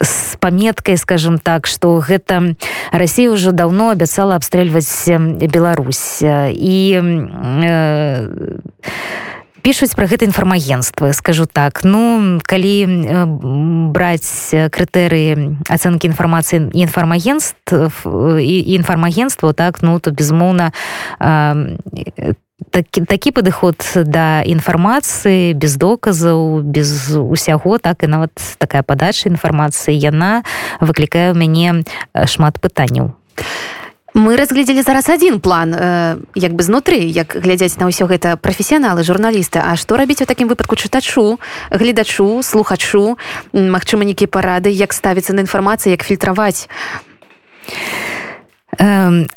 с 0.02 0.38
паметкай 0.40 0.98
скажем 0.98 1.38
так 1.38 1.68
что 1.68 1.98
гэта 2.00 2.56
Россия 2.92 3.30
уже 3.32 3.52
давно 3.52 3.90
абяцала 3.90 4.36
абстрэльваць 4.36 5.08
Беларусь 5.08 6.22
і 6.22 7.00
э, 7.02 8.28
пишутць 9.62 9.96
про 9.96 10.08
гэта 10.08 10.26
інфармагенства 10.26 11.12
скажу 11.14 11.46
так. 11.46 11.84
Ну 11.84 12.40
калі 12.44 12.76
э, 12.86 13.26
браць 13.94 14.52
крытэрыі 14.52 15.62
ацэнкі 15.70 16.10
інфармацыі 16.10 16.74
інфармагенств 16.74 17.72
і 17.72 18.56
інфармагенства 18.76 19.54
так 19.54 19.82
ну 19.82 20.00
то 20.00 20.12
безмоўна 20.12 20.74
там 21.20 21.78
такі, 22.70 23.02
такі 23.02 23.32
падыход 23.32 23.82
да 24.06 24.44
інфармацыі 24.46 25.54
без 25.54 25.76
доказаў 25.78 26.62
без 26.62 27.16
усяго 27.16 27.78
так 27.78 28.04
і 28.04 28.08
нават 28.08 28.32
такая 28.58 28.84
падача 28.84 29.30
інфармацыі 29.30 29.98
яна 29.98 30.44
выклікае 30.80 31.34
ў 31.34 31.36
мяне 31.36 31.84
шмат 32.28 32.62
пытанняў. 32.62 33.18
Мы 34.14 34.36
разглядзелі 34.36 34.82
зараз 34.82 35.10
один 35.10 35.40
план 35.40 35.74
э, 35.74 36.18
як 36.36 36.52
бы 36.52 36.64
знутры 36.64 37.00
як 37.00 37.32
глядзяць 37.32 37.80
на 37.80 37.88
ўсё 37.88 38.12
гэта 38.12 38.36
прафесіяналы 38.36 39.08
журналісты. 39.08 39.64
А 39.64 39.80
што 39.80 39.96
рабіць 39.96 40.20
у 40.22 40.28
такім 40.28 40.52
выпадку 40.52 40.76
чытачу 40.76 41.40
гледачу 41.72 42.44
слухачу? 42.44 43.16
Мачыма 43.56 44.04
нейкія 44.04 44.28
парады 44.28 44.68
як 44.68 44.92
ставіцца 44.92 45.32
на 45.32 45.48
інфармацыі 45.48 45.96
як 45.96 46.04
фільтраваць 46.04 46.68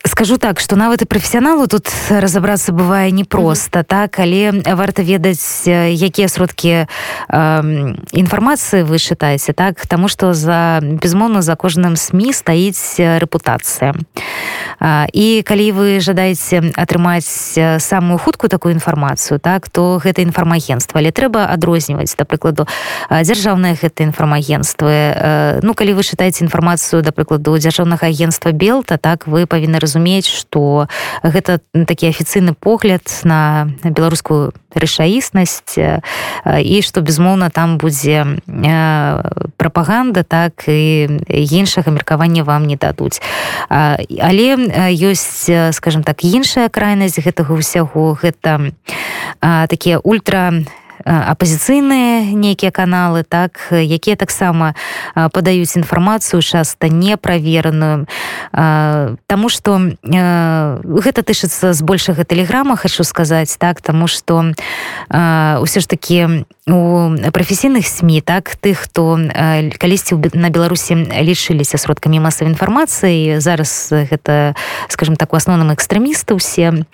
скажу 0.05 0.37
так 0.37 0.61
что 0.61 0.77
нават 0.77 1.03
і 1.03 1.05
прафесіяналу 1.05 1.67
тут 1.67 1.89
разабрацца 2.11 2.73
бывае 2.73 3.13
непросто 3.13 3.79
mm 3.79 3.83
-hmm. 3.83 3.89
так 3.89 4.19
але 4.19 4.53
варта 4.75 5.03
ведаць 5.03 5.67
якія 5.91 6.29
сродкі 6.29 6.87
інфармацыі 8.13 8.83
вы 8.83 8.97
чытаеце 8.97 9.53
так? 9.53 9.87
Тому 9.87 10.09
что 10.09 10.35
за 10.35 10.81
безмоўна 10.83 11.43
за 11.43 11.53
кожным 11.53 11.97
сМ 11.97 12.33
стаіць 12.33 13.01
рэпутацыя 13.01 13.95
і 15.13 15.43
калі 15.47 15.73
вы 15.73 16.01
жадаеце 16.01 16.73
атрымаць 16.77 17.59
самую 17.79 18.19
хуткую 18.19 18.51
такую 18.51 18.75
інфармацыю 18.75 19.39
так 19.39 19.69
то 19.69 20.01
гэта 20.05 20.23
інфармагенства. 20.23 21.01
Але 21.01 21.11
трэба 21.11 21.47
адрозніваць 21.47 22.17
да 22.19 22.25
прыкладу 22.25 22.67
дзяржаўнае 23.11 23.75
гэта 23.83 24.03
інфармагенствы 24.05 25.61
ну 25.63 25.75
калі 25.75 25.93
вы 25.95 26.03
чытаеце 26.03 26.45
інфармацыю 26.45 27.03
да 27.03 27.11
прыкладу 27.11 27.59
дзяржаўнага 27.59 28.07
агентства 28.07 28.53
белта 28.53 28.97
так 28.97 29.27
вы 29.27 29.34
павінны 29.43 29.83
разумець 29.83 30.31
что 30.31 30.87
гэта 31.27 31.59
такі 31.75 32.15
афіцыйны 32.15 32.55
погляд 32.55 33.03
на 33.27 33.67
беларускую 33.83 34.55
рэчаіснасць 34.75 35.75
і 35.79 36.77
што 36.83 37.01
безмоўна 37.03 37.51
там 37.51 37.79
будзе 37.79 38.39
прапаганда 39.57 40.23
так 40.23 40.67
і 40.71 41.23
іншага 41.31 41.91
меркавання 41.91 42.43
вам 42.43 42.67
не 42.67 42.77
дадуць. 42.77 43.23
Але 43.69 44.47
ёсць 44.95 45.51
скажем 45.73 46.03
так 46.03 46.25
іншая 46.25 46.69
крайнасць 46.69 47.19
гэтага 47.19 47.55
ўсяго. 47.55 48.19
Гэта 48.19 48.71
такія 49.41 49.99
ультра 49.99 50.65
не 51.07 51.13
апозіцыйныя 51.13 52.33
нейкія 52.33 52.71
каналы 52.71 53.23
так 53.23 53.69
якія 53.71 54.17
таксама 54.17 54.75
падаюць 55.15 55.77
інфармацыю 55.77 56.43
часта 56.43 56.89
неправераную. 56.89 58.07
Таму 59.27 59.49
что 59.49 59.81
гэта 60.03 61.21
тычыцца 61.23 61.73
збольшага 61.73 62.25
тэлеграма 62.25 62.77
хочу 62.77 63.05
сказаць 63.05 63.57
так 63.57 63.81
тому 63.81 64.07
что 64.07 64.53
ўсё 65.11 65.81
ж 65.81 65.87
таки 65.87 66.47
у 66.67 67.11
прафесійных 67.33 67.87
сМ 67.87 68.25
так 68.25 68.57
тых 68.57 68.89
хто 68.89 69.21
калісьці 69.79 70.17
на 70.35 70.49
беларусі 70.49 70.95
лічыліся 70.97 71.79
сродкамі 71.79 72.21
масавай 72.21 72.53
інфармацыі 72.53 73.41
зараз 73.41 73.93
гэта 73.93 74.57
скажем 74.89 75.17
так 75.17 75.33
у 75.33 75.37
асноўным 75.37 75.73
экстрэмісты 75.73 76.35
ўсе 76.35 76.85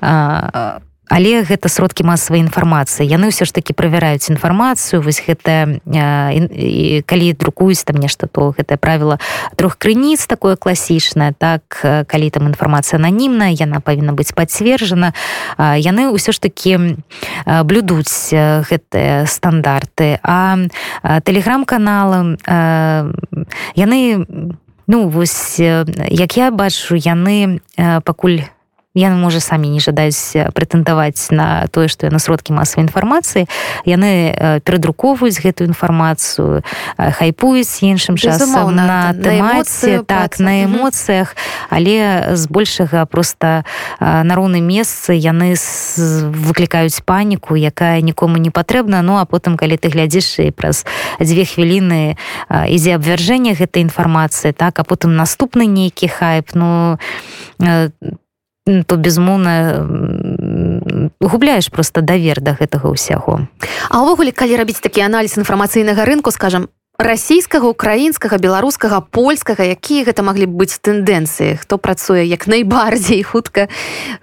у 0.00 0.89
але 1.10 1.42
гэта 1.42 1.66
сродкі 1.66 2.06
масавай 2.06 2.40
інфармацыі. 2.46 3.02
Яны 3.02 3.34
ўсё 3.34 3.42
ж 3.42 3.50
таки 3.50 3.74
правяраюць 3.74 4.30
інфармацыю 4.30 5.02
вось 5.02 5.18
гэта 5.18 5.82
і 5.82 7.02
калі 7.02 7.26
друкуюць 7.34 7.82
там 7.82 7.98
нешта 7.98 8.30
то 8.30 8.54
гэтае 8.54 8.78
правіла 8.78 9.18
трох 9.58 9.74
крыніц 9.74 10.30
такое 10.30 10.54
класічнае 10.54 11.34
так 11.34 11.82
калі 11.82 12.30
там 12.30 12.46
інфармацыя 12.46 13.02
ананімная 13.02 13.50
яна 13.50 13.82
павінна 13.82 14.14
быць 14.14 14.30
пацверджана. 14.30 15.12
Яны 15.58 16.14
ўсё 16.14 16.30
ж 16.30 16.38
таки 16.38 17.02
блюдуць 17.44 18.30
гэтыя 18.70 19.26
стандарты. 19.26 20.22
А 20.22 20.62
тэлеграм-каналам 21.26 22.38
яны 23.74 23.98
ну 24.86 25.08
вось 25.10 25.58
як 25.58 26.30
я 26.38 26.54
бачу 26.54 26.94
яны 26.94 27.58
пакуль 28.06 28.46
яны 28.94 29.16
можа 29.16 29.38
самі 29.38 29.70
не 29.70 29.78
жадаюць 29.78 30.50
прэтэндаваць 30.50 31.30
на 31.30 31.70
тое 31.70 31.86
што 31.86 32.10
яны 32.10 32.18
сродкі 32.18 32.58
масавай 32.58 32.90
інфармацыі. 32.90 33.46
Яны 33.86 34.34
перадрукоўваюць 34.66 35.38
гэтую 35.38 35.70
інфармацыю 35.70 36.66
хайпуюць 36.98 37.86
іншым 37.86 38.18
часам 38.18 38.74
на 38.74 39.14
тэмаце 39.14 40.02
так 40.02 40.42
на 40.42 40.66
эмоцыях 40.66 41.38
але 41.70 42.34
збольшага 42.34 43.06
просто 43.06 43.62
на 44.00 44.32
роўным 44.34 44.66
месцы 44.66 45.14
яны 45.14 45.54
выклікаюць 46.34 46.98
паніку 47.06 47.54
якая 47.54 48.00
нікому 48.02 48.42
не 48.42 48.50
патрэбна. 48.50 49.02
Ну 49.02 49.22
а 49.22 49.24
потым 49.24 49.54
калі 49.54 49.78
ты 49.78 49.86
глядзіш 49.86 50.42
і 50.42 50.50
праз 50.50 50.82
дзве 51.22 51.46
хвіліны 51.46 52.18
ідзе 52.50 52.98
абвяржэнне 52.98 53.54
гэтай 53.54 53.86
інфармацыі 53.86 54.50
так 54.50 54.78
а 54.78 54.84
потым 54.84 55.14
наступны 55.14 55.70
нейкі 55.70 56.10
хайп 56.10 56.58
ну 56.58 56.98
то 58.86 58.96
безмоўна 58.96 59.86
губляеш 61.20 61.70
просто 61.70 62.00
давер 62.00 62.40
да 62.40 62.56
гэтага 62.58 62.90
ўсяго. 62.90 63.46
А 63.90 63.94
ўвогуле 64.02 64.32
калі 64.32 64.56
рабіць 64.56 64.80
такі 64.80 65.06
аналіз 65.06 65.38
інфармацыйнага 65.38 66.04
рынку 66.04 66.30
скажем 66.30 66.68
расійскага 67.00 67.64
украінскага 67.72 68.36
беларускага 68.36 69.00
польскага 69.00 69.64
якія 69.64 70.04
гэта 70.04 70.20
маглі 70.20 70.44
б 70.44 70.60
быць 70.60 70.76
тэндэнцыі? 70.84 71.56
Хто 71.56 71.80
працуе 71.80 72.28
як 72.28 72.44
найбардзей 72.46 73.24
хутка 73.30 73.72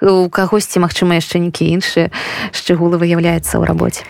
у 0.01 0.29
кагосьці 0.29 0.77
магчыма 0.85 1.17
яшчэ 1.17 1.41
нейкі 1.41 1.65
іншыя 1.65 2.13
шчыгулы 2.53 3.01
выяўляецца 3.01 3.57
ў 3.57 3.63
рабоце? 3.65 4.05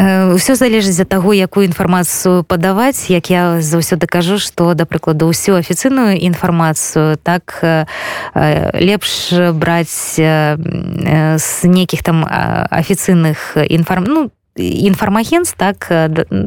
Ўсё 0.00 0.56
залежыць 0.56 0.96
за 0.96 1.04
таго 1.04 1.36
якую 1.36 1.68
інфармацыю 1.68 2.48
падаваць. 2.48 3.12
Як 3.12 3.28
я 3.28 3.60
заўсёды 3.60 4.08
кажу 4.08 4.40
што 4.40 4.72
да 4.72 4.88
прыкладу 4.88 5.28
ўсю 5.28 5.60
афіцыйную 5.60 6.16
інфармацыю 6.16 7.20
так 7.20 7.60
лепш 8.72 9.36
браць 9.52 10.16
з 10.16 11.48
нейкіх 11.68 12.00
там 12.00 12.24
афіцыйных 12.24 13.60
інфарм 13.68 14.08
ну 14.08 14.32
інфармагенц 14.56 15.54
так 15.56 15.88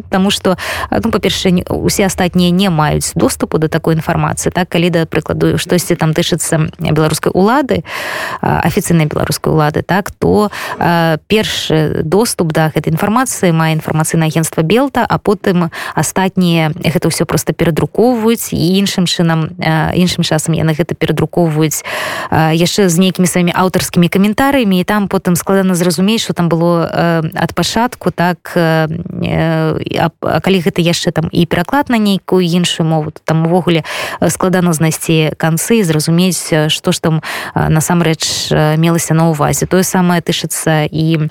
тому 0.09 0.31
что 0.31 0.57
ну 0.91 1.12
па-першае 1.12 1.65
усе 1.69 2.05
астатнія 2.05 2.51
не 2.51 2.69
маюць 2.69 3.12
доступу 3.15 3.57
до 3.57 3.67
такой 3.67 3.95
інфармацыі 3.95 4.51
так 4.51 4.69
калі 4.69 4.89
да 4.89 5.05
прыкладу 5.05 5.57
штосьці 5.57 5.95
там 5.95 6.13
тычыцца 6.13 6.69
беларускай 6.79 7.31
улады 7.33 7.83
афіцыйнай 8.41 9.09
беларускай 9.09 9.51
улады 9.53 9.81
так 9.81 10.12
то 10.12 10.51
першы 11.27 12.03
доступ 12.03 12.53
да 12.53 12.69
гэтай 12.69 12.93
інфармацыі 12.93 13.51
мае 13.51 13.74
інфармацыйнае 13.74 14.29
агентства 14.29 14.62
белта 14.62 15.05
а 15.09 15.17
потым 15.17 15.74
астатнія 15.95 16.69
гэта 16.77 17.09
ўсё 17.09 17.25
просто 17.25 17.53
перадрукоўваюць 17.53 18.53
і 18.53 18.77
іншым 18.77 19.09
чынам 19.09 19.57
іншым 19.97 20.21
часам 20.21 20.53
яны 20.53 20.77
гэта 20.77 20.93
перадрукоўваюць 20.93 21.81
яшчэ 22.53 22.85
з 22.85 22.95
нейкімі 23.01 23.25
сваімі 23.25 23.51
аўтарскімі 23.57 24.13
каментарыямі 24.13 24.77
і 24.77 24.85
там 24.85 25.09
потым 25.09 25.33
складана 25.33 25.74
зразумець 25.74 26.21
что 26.21 26.38
там 26.38 26.50
было 26.53 26.85
ад 27.33 27.55
пачатку 27.57 27.94
выпадку 27.95 28.11
так 28.11 28.53
а, 28.55 28.87
а 30.21 30.39
калі 30.39 30.59
гэта 30.59 30.81
яшчэ 30.81 31.11
там 31.11 31.29
і 31.31 31.45
пераклад 31.45 31.89
на 31.89 31.97
нейкую 31.97 32.45
іншую 32.45 32.87
мову 32.87 33.11
там 33.23 33.47
увогуле 33.47 33.83
складана 34.29 34.73
знайсці 34.73 35.31
канцы 35.37 35.83
зразумець 35.83 36.69
што 36.69 36.91
ж 36.91 37.01
там 37.01 37.21
насамрэч 37.55 38.51
мелася 38.77 39.13
на 39.13 39.29
увазе 39.29 39.65
тое 39.65 39.83
самае 39.83 40.21
тышыцца 40.21 40.87
і 40.91 41.29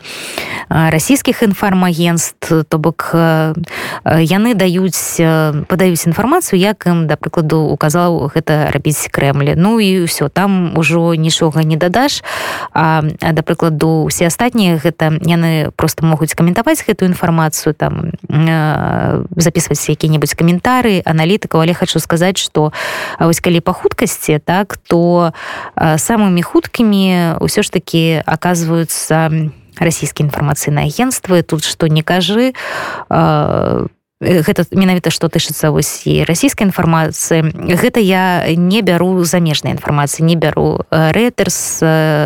расійскіх 0.68 1.42
інфармагенств 1.42 2.64
то 2.68 2.78
бок 2.78 3.12
яны 3.14 4.54
даюць 4.54 5.20
падаюць 5.68 6.06
інфармацыю 6.06 6.60
як 6.60 6.86
ім 6.86 7.06
да 7.06 7.16
прыкладу 7.16 7.68
указаў 7.68 8.30
гэта 8.34 8.70
рабіць 8.72 9.08
крэмлі 9.10 9.54
ну 9.56 9.78
і 9.80 10.04
ўсё 10.08 10.28
там 10.28 10.76
ужо 10.78 11.14
нічога 11.14 11.62
не 11.64 11.76
дадаш 11.76 12.22
а, 12.72 13.02
а 13.20 13.32
да 13.32 13.42
прыкладу 13.42 14.04
усе 14.08 14.26
астатнія 14.26 14.78
гэта 14.78 15.12
яны 15.24 15.70
просто 15.76 16.06
могуць 16.06 16.34
каментаваць 16.34 16.53
каментаваць 16.54 16.86
гэтую 16.86 17.10
інфармацыю 17.10 17.74
там 17.74 18.14
э, 18.30 19.24
записывать 19.36 19.88
які-небудзь 19.88 20.34
каментары 20.38 21.02
аналітыкаў 21.04 21.60
але 21.60 21.74
хочу 21.74 21.98
сказаць 21.98 22.38
что 22.38 22.72
вось 23.18 23.40
калі 23.40 23.60
по 23.60 23.72
хуткасці 23.72 24.38
так 24.38 24.78
то 24.86 25.32
э, 25.76 25.98
самымі 25.98 26.42
хуткімі 26.42 27.42
ўсё 27.42 27.62
ж 27.62 27.72
таки 27.72 28.22
оказываются 28.26 29.30
расійскія 29.78 30.30
інфармацыйныя 30.30 30.86
агентствы 30.86 31.42
тут 31.42 31.64
что 31.64 31.88
не 31.88 32.02
кажы 32.02 32.54
по 33.08 33.10
э, 33.10 33.86
гэта 34.20 34.64
менавіта 34.70 35.10
што 35.10 35.28
тычыцца 35.28 35.70
вось 35.74 36.06
і 36.06 36.24
расійскай 36.24 36.68
інфармацыі. 36.70 37.50
Гэта 37.74 38.00
я 38.00 38.46
не 38.54 38.80
бяру 38.80 39.24
замежнай 39.24 39.74
інфармацыі 39.74 40.24
не 40.24 40.36
бяру 40.36 40.86
рэтерс 40.90 41.82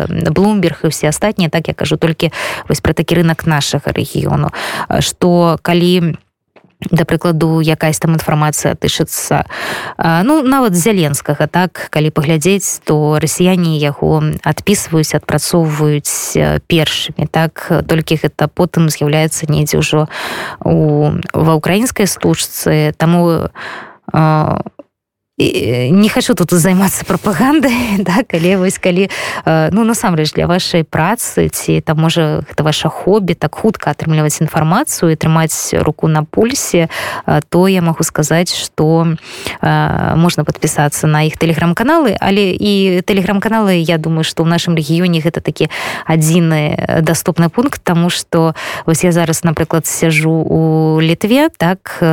блумберг 0.07 0.85
і 0.85 0.93
все 0.93 1.09
астатнія 1.09 1.49
так 1.49 1.67
я 1.67 1.73
кажу 1.73 1.97
толькі 1.97 2.31
вось 2.69 2.81
пра 2.81 2.93
такі 2.93 3.19
рынок 3.19 3.45
нашага 3.45 3.91
рэгіёну. 3.91 4.53
Што 5.01 5.57
калі 5.61 6.15
у 6.15 6.28
да 6.79 7.03
прыкладу 7.03 7.59
якаясь 7.59 7.99
там 7.99 8.15
інфармацыя 8.15 8.75
тычыцца 8.75 9.43
ну 9.99 10.41
нават 10.43 10.75
зяленскага 10.75 11.47
так 11.47 11.91
калі 11.91 12.09
паглядзець 12.09 12.81
то 12.87 13.19
расіяне 13.19 13.75
яго 13.77 14.23
адпісваюць 14.43 15.15
адпрацоўваюць 15.15 16.39
першымі 16.67 17.27
так. 17.31 17.67
Толькі 17.87 18.19
гэта 18.23 18.47
потым 18.47 18.89
з'яўляецца 18.89 19.51
недзе 19.51 19.79
ўжо 19.79 20.07
у 20.63 21.11
ва 21.33 21.53
ўкраінскай 21.59 22.07
стужцы. 22.07 22.93
Таму 22.97 23.49
у 24.13 24.78
не 25.39 26.09
хочу 26.09 26.35
тут 26.35 26.51
займацца 26.51 27.05
прапагандай 27.05 27.95
да 28.03 28.23
калі 28.27 28.55
вось 28.59 28.77
калі 28.77 29.07
ну 29.45 29.87
насамрэч 29.87 30.35
для 30.35 30.47
вашай 30.47 30.83
працы 30.83 31.47
ці 31.47 31.79
там 31.79 32.03
можа 32.03 32.43
гэта 32.43 32.63
ваша 32.63 32.89
хобі 32.91 33.33
так 33.39 33.55
хутка 33.55 33.95
атрымліваць 33.95 34.43
інфармацыю 34.43 35.11
і 35.11 35.15
трымаць 35.15 35.71
руку 35.79 36.11
на 36.11 36.23
пульсе 36.27 36.89
то 37.49 37.67
я 37.67 37.81
магу 37.81 38.03
сказаць 38.03 38.51
что 38.51 39.15
можна 39.61 40.43
подпісацца 40.43 41.07
на 41.07 41.23
іх 41.23 41.37
тэлеграм-каналы. 41.37 42.15
Але 42.19 42.51
і 42.51 43.01
тэлеграм-каналы 43.07 43.79
я 43.79 43.97
думаю 43.97 44.23
что 44.27 44.43
ў 44.43 44.51
нашым 44.51 44.75
рэгіёне 44.75 45.23
гэта 45.23 45.39
такі 45.39 45.71
адзіны 46.03 46.99
доступны 46.99 47.47
пункт 47.47 47.79
тому 47.83 48.09
что 48.09 48.55
вось 48.85 49.03
я 49.03 49.11
зараз 49.11 49.43
напрыклад 49.47 49.87
сяжу 49.87 50.43
у 50.43 50.99
літве 50.99 51.47
так 51.55 52.03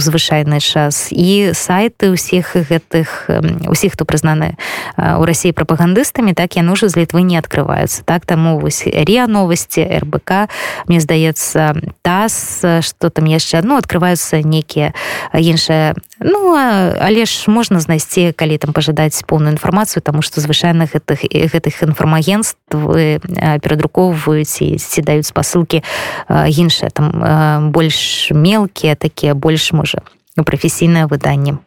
звычайны 0.00 0.60
час. 0.60 1.12
І 1.12 1.52
сайты 1.52 2.05
сайты 2.06 2.14
ўсіх 2.14 2.54
гэтых 2.54 3.30
усіх 3.68 3.92
хто 3.94 4.04
прызнаны 4.04 4.56
у 4.96 5.24
рассіі 5.24 5.52
прапагандыстамі 5.52 6.34
так 6.34 6.56
яны 6.56 6.72
ўжо 6.72 6.88
з 6.88 7.02
літвы 7.02 7.22
не 7.22 7.38
открываюцца 7.38 8.02
так 8.04 8.26
таму 8.26 8.58
вось 8.58 8.86
риа 8.86 9.26
новости 9.26 9.82
рбк 9.82 10.48
мне 10.86 11.00
здаецца 11.00 11.74
таз 12.02 12.62
что 12.80 13.10
там 13.10 13.24
яшчэ 13.26 13.58
одно 13.58 13.76
открываюцца 13.76 14.42
некія 14.42 14.92
іншыя. 15.34 15.94
Ну 16.20 16.54
але 16.54 17.26
ж 17.26 17.50
можна 17.50 17.80
знайсці 17.80 18.32
калі 18.32 18.58
там 18.58 18.72
пажадаць 18.72 19.22
поўную 19.26 19.52
інфармацыю 19.52 20.02
тому 20.02 20.22
что 20.22 20.40
звычайных 20.40 20.94
гэтых 20.94 21.26
гэтых 21.26 21.82
інфармагентств 21.82 22.70
перадрукоўваюць 22.70 24.62
і 24.62 24.78
ці 24.78 25.02
даюць 25.02 25.26
спасылкі 25.26 25.82
іншыя 26.30 26.90
там 26.90 27.72
больш 27.72 28.30
мелкія 28.30 28.94
такія 28.94 29.34
больш 29.34 29.72
можа 29.72 30.02
прафесійнае 30.44 31.06
выданне 31.06 31.58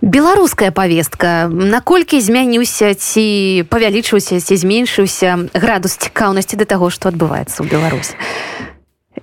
беларуская 0.00 0.70
повестка. 0.70 1.48
Наколькі 1.48 2.20
змяніўся 2.20 2.94
ці 2.94 3.64
павялічыўся 3.70 4.40
ці 4.40 4.54
зменшыўся 4.56 5.50
градус 5.54 5.96
цікаўнасці 5.96 6.56
да 6.60 6.64
таго 6.64 6.90
што 6.90 7.08
адбываецца 7.08 7.62
ў 7.62 7.66
беларусі? 7.68 8.14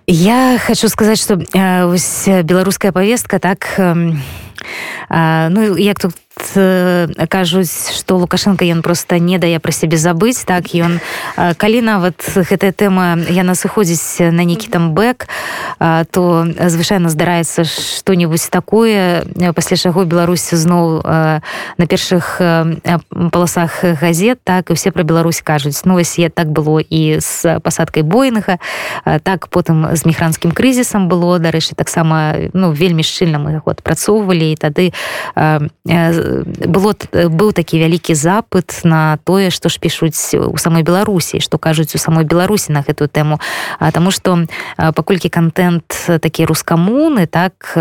Я 0.08 0.60
хочу 0.60 0.90
сказаць 0.90 1.22
что 1.22 1.38
беларуская 2.44 2.92
повестка 2.92 3.40
так 3.40 3.68
э, 3.78 3.94
ну 5.50 5.78
як 5.78 6.00
тут 6.00 6.16
кажуць 7.30 7.92
что 7.94 8.18
лукашенко 8.18 8.66
ён 8.66 8.82
просто 8.82 9.20
не 9.20 9.38
дае 9.38 9.60
пра 9.60 9.72
сябе 9.72 9.98
забыць 9.98 10.44
так 10.46 10.74
ён 10.76 11.00
калі 11.36 11.82
нават 11.82 12.18
гэтая 12.36 12.72
тэма 12.72 13.18
яна 13.30 13.56
сыходзіць 13.56 14.32
на 14.32 14.44
нейкі 14.44 14.70
там 14.70 14.94
бэк 14.94 15.28
то 16.12 16.48
звычайна 16.68 17.10
здараецца 17.10 17.64
что-нибудь 17.64 18.50
такое 18.50 19.26
пасля 19.56 19.78
чаго 19.78 20.06
беларусі 20.06 20.56
зноў 20.56 21.02
на 21.04 21.86
першых 21.88 22.42
паласах 23.32 23.84
газет 23.84 24.40
так 24.44 24.72
і 24.72 24.74
все 24.74 24.92
пра 24.92 25.04
Беларусь 25.04 25.42
кажуць 25.42 25.82
ну 25.86 25.94
вось 25.94 26.20
я 26.20 26.30
так 26.30 26.50
было 26.52 26.80
і 26.80 27.20
з 27.20 27.60
пасадкай 27.60 28.04
бойнага 28.04 28.58
так 29.24 29.48
потым 29.48 29.96
з 29.96 30.06
мігранцкім 30.06 30.52
крызісам 30.52 31.08
было 31.08 31.40
дарэчы 31.40 31.76
таксама 31.76 32.36
ну 32.54 32.72
вельмі 32.72 33.04
шчыльна 33.04 33.40
мы 33.40 33.52
яго 33.60 33.72
адпрацоўвалі 33.72 34.52
і 34.52 34.56
тады 34.56 34.94
было 36.46 36.96
быў 37.14 37.52
такі 37.54 37.80
вялікі 37.80 38.16
запыт 38.16 38.82
на 38.84 39.18
тое 39.24 39.50
што 39.50 39.70
ж 39.70 39.80
пішуць 39.80 40.18
у 40.36 40.58
самой 40.58 40.84
беларусі 40.84 41.40
што 41.40 41.58
кажуць 41.58 41.96
у 41.96 42.02
самой 42.02 42.26
беларусі 42.26 42.72
на 42.72 42.82
гэтую 42.82 43.10
тэму 43.10 43.40
Таму 43.80 44.12
што 44.12 44.46
паколькі 44.78 45.30
контент 45.30 45.86
такі 46.08 46.46
рускамуны 46.46 47.28
так 47.28 47.76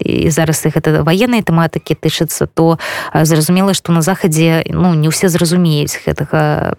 і 0.00 0.30
зараз 0.30 0.66
іх 0.66 0.76
гэта 0.76 1.02
ваеннай 1.02 1.42
тэматыкі 1.42 1.94
тычыцца 1.94 2.46
то 2.46 2.78
зразумела 3.14 3.74
што 3.74 3.92
на 3.92 4.02
захадзе 4.02 4.64
ну 4.70 4.94
не 4.94 5.08
ўсе 5.08 5.28
зразумеюць 5.28 5.98
гэтага 6.06 6.74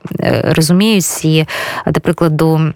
разумеюць 0.57 1.25
і 1.25 1.45
да 1.85 1.99
прыкладу 1.99 2.73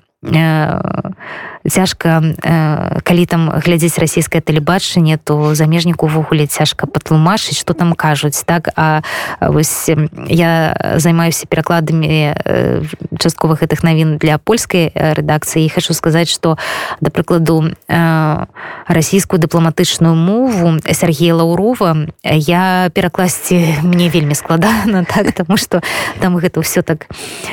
цяжка 1.69 2.23
э, 2.23 2.99
калі 3.03 3.25
там 3.25 3.49
глядзець 3.51 3.99
расійскае 3.99 4.41
тэлебачанне 4.41 5.19
то 5.19 5.55
замежніку 5.55 6.07
увогуле 6.07 6.47
цяжка 6.47 6.87
патлумачыць 6.87 7.59
что 7.59 7.73
там 7.73 7.93
кажуць 7.93 8.43
так? 8.45 8.69
А 8.75 9.01
вось 9.41 9.89
я 10.27 10.77
займаюся 10.95 11.45
перакладамі 11.47 12.07
э, 12.07 12.83
частковых 13.19 13.63
гэтых 13.63 13.83
навін 13.83 14.17
для 14.17 14.37
польскай 14.37 14.91
рэдакцыі 14.95 15.65
і 15.65 15.69
хочу 15.69 15.93
сказаць 15.93 16.29
что 16.31 16.57
да 17.01 17.11
прыкладу 17.11 17.75
э, 17.87 18.45
расійскую 18.87 19.39
дыпламатычную 19.39 20.15
мову 20.15 20.79
Сергея 20.91 21.35
лаўрова 21.35 22.07
я 22.23 22.89
перакласці 22.93 23.83
мне 23.83 24.09
вельмі 24.09 24.35
складана 24.35 25.03
так? 25.13 25.31
Тому 25.31 25.57
что 25.57 25.81
там 26.19 26.37
гэта 26.37 26.61
все 26.61 26.81
так 26.81 27.07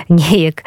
неяк 0.08 0.62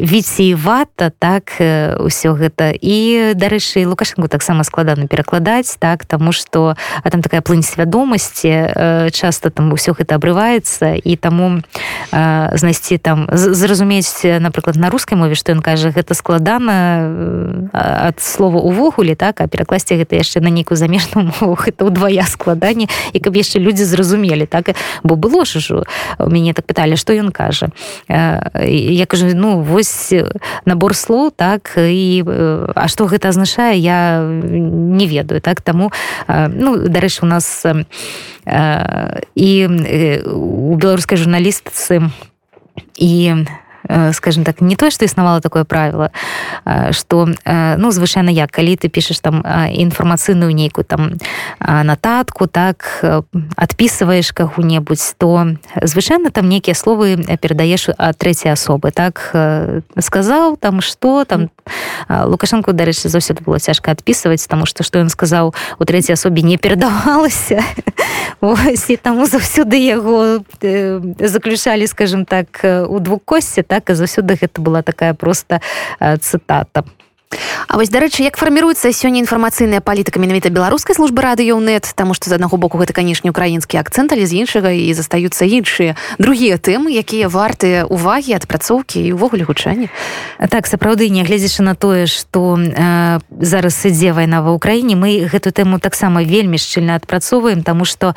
віці 0.00 0.54
вата 0.54 1.10
так? 1.10 1.56
Ўсё 1.58 2.36
гэта 2.36 2.73
і 2.80 3.32
дарэчы 3.34 3.86
лукашенко 3.86 4.28
таксама 4.28 4.64
складана 4.64 5.06
перакладаць 5.06 5.76
так 5.78 6.04
тому 6.04 6.32
что 6.32 6.76
а 7.02 7.10
там 7.10 7.22
такая 7.22 7.40
плынь 7.40 7.62
свядомасці 7.62 8.48
э, 8.48 9.10
часто 9.10 9.50
там 9.50 9.72
усё 9.72 9.94
гэта 9.94 10.16
абрываецца 10.16 10.98
і 10.98 11.16
таму 11.16 11.62
э, 12.12 12.56
знайсці 12.56 12.98
там 12.98 13.26
зразумець 13.32 14.24
напрыклад 14.24 14.76
на 14.76 14.90
рускай 14.90 15.18
мове 15.18 15.34
што 15.34 15.52
ён 15.52 15.62
кажа 15.62 15.90
гэта 15.90 16.14
складана 16.14 17.70
ад 17.72 18.20
слова 18.20 18.58
увогуле 18.58 19.14
так 19.14 19.40
а 19.40 19.48
перакласці 19.48 19.96
гэта 19.96 20.16
яшчэ 20.16 20.40
на 20.40 20.48
нейкую 20.48 20.76
замежную 20.76 21.32
мову 21.40 21.58
это 21.66 21.84
ўдвая 21.84 22.26
складанне 22.26 22.88
і 23.12 23.18
каб 23.20 23.36
яшчэ 23.36 23.58
людзі 23.58 23.84
зразумелі 23.84 24.46
так 24.46 24.74
бо 25.02 25.16
было 25.16 25.44
ж 25.44 25.58
ужо 25.58 25.84
у 26.18 26.30
мяне 26.30 26.54
так 26.54 26.66
пыталі 26.66 26.96
што 26.96 27.12
ён 27.12 27.30
кажа. 27.30 27.70
Я 28.08 29.06
кажу 29.06 29.26
ну 29.34 29.60
вось 29.60 30.12
набор 30.64 30.94
слоў 30.94 31.30
так 31.30 31.74
і 31.76 32.22
а 32.74 32.88
што 32.88 33.06
гэта 33.06 33.28
азначае 33.28 33.76
я 33.76 34.22
не 34.24 35.06
ведаю 35.06 35.40
так? 35.40 35.60
Таму 35.60 35.92
ну 36.28 36.76
дарэчы 36.76 37.24
у 37.24 37.28
нас 37.28 37.66
і 39.34 39.50
у 40.24 40.74
беларускай 40.76 41.18
журналістцы 41.18 42.10
і 42.96 43.12
у 43.32 43.44
Э, 43.44 43.63
скажем 44.12 44.44
так 44.44 44.60
не 44.60 44.76
тое 44.76 44.90
что 44.90 45.04
існавала 45.04 45.40
такое 45.40 45.64
правило 45.64 46.10
что 46.90 47.28
э, 47.44 47.76
ну 47.76 47.90
звычайно 47.90 48.30
як 48.30 48.50
калі 48.50 48.76
ты 48.76 48.88
пішаш 48.88 49.20
там 49.20 49.44
інфармацыйную 49.44 50.54
нейкую 50.54 50.84
там 50.84 51.12
нататку 51.60 52.46
так 52.46 53.04
адпісываешь 53.56 54.32
кагу-небудзь 54.32 55.14
то 55.18 55.56
звычайно 55.82 56.30
там 56.30 56.48
нейкія 56.48 56.74
словы 56.74 57.16
перадаеш 57.40 57.90
ад 57.98 58.16
трэцяй 58.18 58.52
асобы 58.52 58.90
так 58.90 59.30
э, 59.34 59.80
сказаў 59.98 60.56
там 60.56 60.80
что 60.80 61.24
там 61.24 61.50
лукашенко 62.08 62.72
дарэчы 62.72 63.08
заўсёды 63.08 63.42
было 63.44 63.58
цяжка 63.58 63.90
адпісваць 63.90 64.46
тому 64.46 64.66
что 64.66 64.82
что 64.82 64.98
ён 64.98 65.08
сказаў 65.08 65.54
у 65.78 65.84
трэцяй 65.84 66.14
асобе 66.14 66.42
не 66.42 66.56
перадавалася 66.56 67.62
і 68.88 68.96
таму 69.02 69.26
заўсёды 69.26 69.76
яго 69.76 70.40
заключалі 71.18 71.86
скажем 71.86 72.24
так 72.24 72.64
у 72.88 73.00
двух 73.00 73.20
косці 73.24 73.62
так 73.62 73.73
так 73.74 73.90
і 73.90 73.98
заўсёды 73.98 74.38
гэта 74.38 74.62
была 74.62 74.86
такая 74.86 75.14
проста 75.18 75.58
цытата 75.98 76.86
А 77.68 77.76
вось 77.76 77.90
дарэчы 77.90 78.22
як 78.22 78.36
фарміруецца 78.36 78.92
сёння 78.92 79.20
інфармацыйная 79.20 79.80
палітыка 79.80 80.20
менавіта 80.20 80.50
беларускай 80.50 80.96
службы 80.96 81.22
радыёнет 81.22 81.86
таму 81.94 82.14
што 82.14 82.30
з 82.30 82.38
аднаго 82.38 82.56
боку 82.56 82.78
гэта 82.78 82.92
канешне 82.92 83.30
украінскі 83.30 83.78
акцэнт 83.78 84.12
але 84.12 84.26
з 84.26 84.44
іншага 84.44 84.70
і 84.70 84.92
застаюцца 84.94 85.44
іншыя 85.44 85.96
другія 86.18 86.56
тэмы 86.58 86.94
якія 86.94 87.28
вартыя 87.28 87.84
увагі 87.86 88.34
адпрацоўкі 88.38 89.00
і 89.00 89.12
ўвогуле 89.14 89.44
гучанні 89.44 89.88
так 90.50 90.66
сапраўды 90.66 91.08
нягледзячы 91.10 91.62
на 91.62 91.74
тое 91.74 92.06
што 92.06 92.58
э, 92.58 93.20
зараз 93.30 93.74
ідзе 93.86 94.12
вайна 94.12 94.42
ва 94.42 94.54
ўкраіне 94.54 94.96
мы 94.96 95.26
гэту 95.28 95.50
тэму 95.50 95.78
таксама 95.78 96.22
вельмі 96.22 96.58
шчыльна 96.58 96.96
адпрацоўваем 96.98 97.62
таму 97.62 97.84
што 97.84 98.14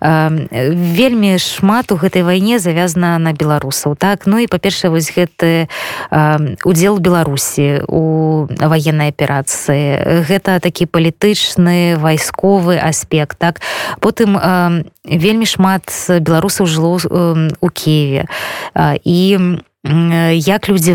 э, 0.00 0.74
вельмі 0.74 1.38
шмат 1.38 1.92
у 1.92 1.96
гэтай 1.96 2.22
вайне 2.22 2.58
завязана 2.58 3.18
на 3.18 3.32
беларусаў 3.32 3.96
так? 3.96 4.26
Ну 4.26 4.38
і 4.38 4.46
па-першае 4.46 4.90
вось 4.90 5.10
гэты 5.12 5.66
э, 5.66 6.56
удзел 6.64 6.98
беларусі. 6.98 7.84
У 7.88 8.46
военной 8.68 9.08
аперацыі. 9.08 10.24
Гэта 10.28 10.60
такі 10.60 10.86
палітычны 10.86 11.96
вайсковы 11.96 12.76
аспект 12.76 13.38
так? 13.38 13.60
Потым 14.00 14.36
э, 14.36 14.84
вельмі 15.04 15.46
шмат 15.46 15.88
беларусаў 16.08 16.66
жыло 16.66 16.98
э, 16.98 17.50
у 17.60 17.68
киеве 17.70 18.28
э, 18.74 18.98
і 19.04 19.60
як 19.84 20.68
людзі 20.68 20.92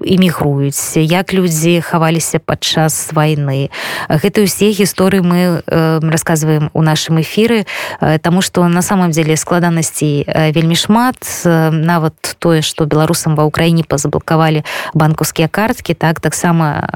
эмігруюць 0.00 0.96
як 0.96 1.34
людзі 1.34 1.80
хаваліся 1.84 2.38
падчас 2.40 3.12
вайны. 3.12 3.68
Гэта 4.08 4.40
ўсе 4.40 4.72
гісторыі 4.72 5.20
мы 5.20 5.60
э, 5.60 6.00
расказваем 6.00 6.72
у 6.72 6.80
нашым 6.80 7.20
эфіры 7.20 7.68
э, 8.00 8.18
таму 8.18 8.40
што 8.40 8.64
на 8.72 8.80
самом 8.80 9.12
деле 9.12 9.36
складанасцей 9.36 10.24
э, 10.24 10.52
вельмі 10.56 10.80
шмат. 10.80 11.20
Нават 11.44 12.16
тое 12.40 12.64
што 12.64 12.88
беларусам 12.88 13.36
ва 13.36 13.44
ўкраіне 13.44 13.84
пазаблакавалі 13.84 14.64
банкаўскія 14.96 15.52
карткі 15.52 15.92
так 15.92 16.20
таксама 16.24 16.88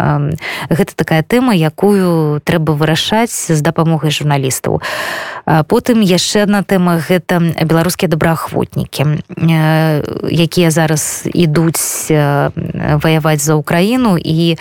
гэта 0.73 0.97
такая 0.97 1.21
тэма 1.21 1.53
якую 1.53 2.41
трэба 2.41 2.73
вырашаць 2.73 3.53
з 3.53 3.61
дапамогай 3.61 4.09
журналістаў. 4.09 4.81
Потым 5.45 6.01
яшчэ 6.01 6.49
адна 6.49 6.65
тэма 6.65 6.97
гэта 6.97 7.45
беларускія 7.61 8.09
добраахвотнікі 8.09 9.21
якія 10.31 10.71
зараз 10.71 11.10
ідуць 11.27 12.11
ваяваць 12.11 13.43
за 13.43 13.55
ўкраіну 13.57 14.17
і 14.19 14.57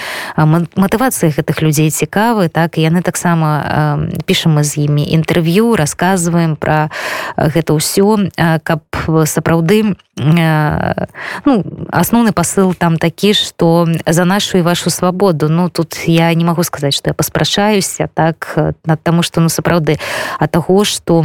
матывацыя 0.75 1.33
гэтых 1.33 1.61
людзей 1.61 1.89
цікавы 1.89 2.49
так 2.49 2.77
і 2.77 2.85
яны 2.85 3.01
таксама 3.01 4.07
пішам 4.25 4.59
мы 4.59 4.63
з 4.63 4.89
імі 4.89 5.03
інтэрв'ю 5.05 5.75
расказваем 5.75 6.55
пра 6.55 6.89
гэта 7.37 7.75
ўсё 7.75 8.31
каб 8.63 8.81
сапраўды 9.25 9.95
ну, 10.19 11.63
асноўны 11.91 12.31
посыл 12.31 12.73
там 12.73 12.97
такі 12.97 13.33
што 13.33 13.87
за 14.05 14.25
нашу 14.25 14.57
і 14.57 14.61
вашу 14.61 14.89
свабоду. 14.89 15.49
Ну 15.49 15.69
тут 15.69 15.95
я 16.05 16.33
не 16.33 16.45
магу 16.45 16.63
сказаць 16.63 16.95
што 16.95 17.09
я 17.09 17.13
паспрачаюся 17.13 18.09
так 18.13 18.57
над 18.85 18.99
таму 19.03 19.23
што 19.23 19.41
ну 19.41 19.49
сапраўды 19.49 19.99
а 20.39 20.47
таго 20.47 20.83
што 20.83 21.23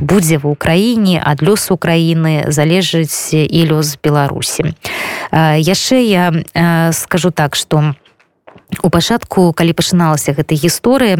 будзе 0.00 0.38
ва 0.38 0.52
ўкраіне 0.52 1.20
ад 1.24 1.42
лёсу 1.42 1.74
Украіны 1.74 2.52
залежыць 2.52 3.32
і 3.32 3.60
лёс 3.64 3.96
Беларус 4.02 4.39
беларусі 4.40 4.74
яшчэ 5.32 6.02
я 6.02 6.92
скажу 6.92 7.30
так 7.30 7.54
что 7.56 7.94
у 8.82 8.90
пачатку 8.90 9.52
калі 9.52 9.72
пачыналася 9.72 10.32
гэта 10.32 10.54
гісторыя 10.54 11.16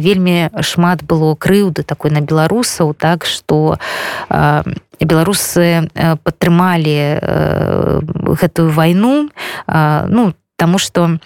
вельмі 0.00 0.50
шмат 0.60 1.04
было 1.04 1.34
крыўды 1.34 1.82
такой 1.82 2.10
на 2.10 2.20
беларусаў 2.20 2.94
так 2.94 3.24
что 3.24 3.78
беларусы 5.00 5.88
падтрымалі 5.94 7.20
гэтую 8.40 8.70
вайну 8.72 9.28
ну 9.66 10.34
тому 10.56 10.78
что 10.78 11.04
у 11.04 11.18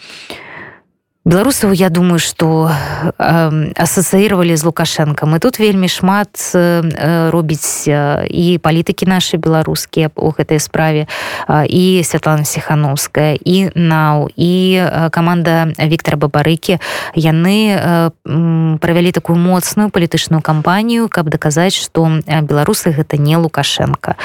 беларусаў 1.24 1.72
я 1.72 1.90
думаю 1.90 2.18
что 2.18 2.70
э, 3.18 3.72
асацыировали 3.76 4.56
з 4.56 4.64
лукашенком 4.64 5.36
і 5.36 5.38
тут 5.38 5.60
вельмі 5.60 5.88
шмат 5.88 6.32
э, 6.54 7.30
робіць 7.30 7.84
э, 7.88 8.24
і 8.24 8.56
палітыкі 8.58 9.04
наши 9.04 9.36
беларускія 9.36 10.10
у 10.16 10.32
гэтай 10.32 10.56
справе 10.58 11.06
э, 11.48 11.66
і 11.68 12.02
Святлана 12.04 12.44
сихановская 12.44 13.36
і 13.36 13.68
нау 13.74 14.30
і 14.32 14.80
э, 14.80 15.10
команда 15.10 15.68
Віктора 15.76 16.16
бабарыкі 16.16 16.80
яны 17.14 17.76
э, 17.76 18.78
правялі 18.80 19.12
такую 19.12 19.36
моцную 19.36 19.90
палітычную 19.90 20.40
кампанію 20.40 21.08
каб 21.12 21.28
даказаць 21.28 21.76
что 21.76 22.08
беларусы 22.24 22.96
гэта 22.96 23.20
не 23.20 23.36
лукашенко. 23.36 24.16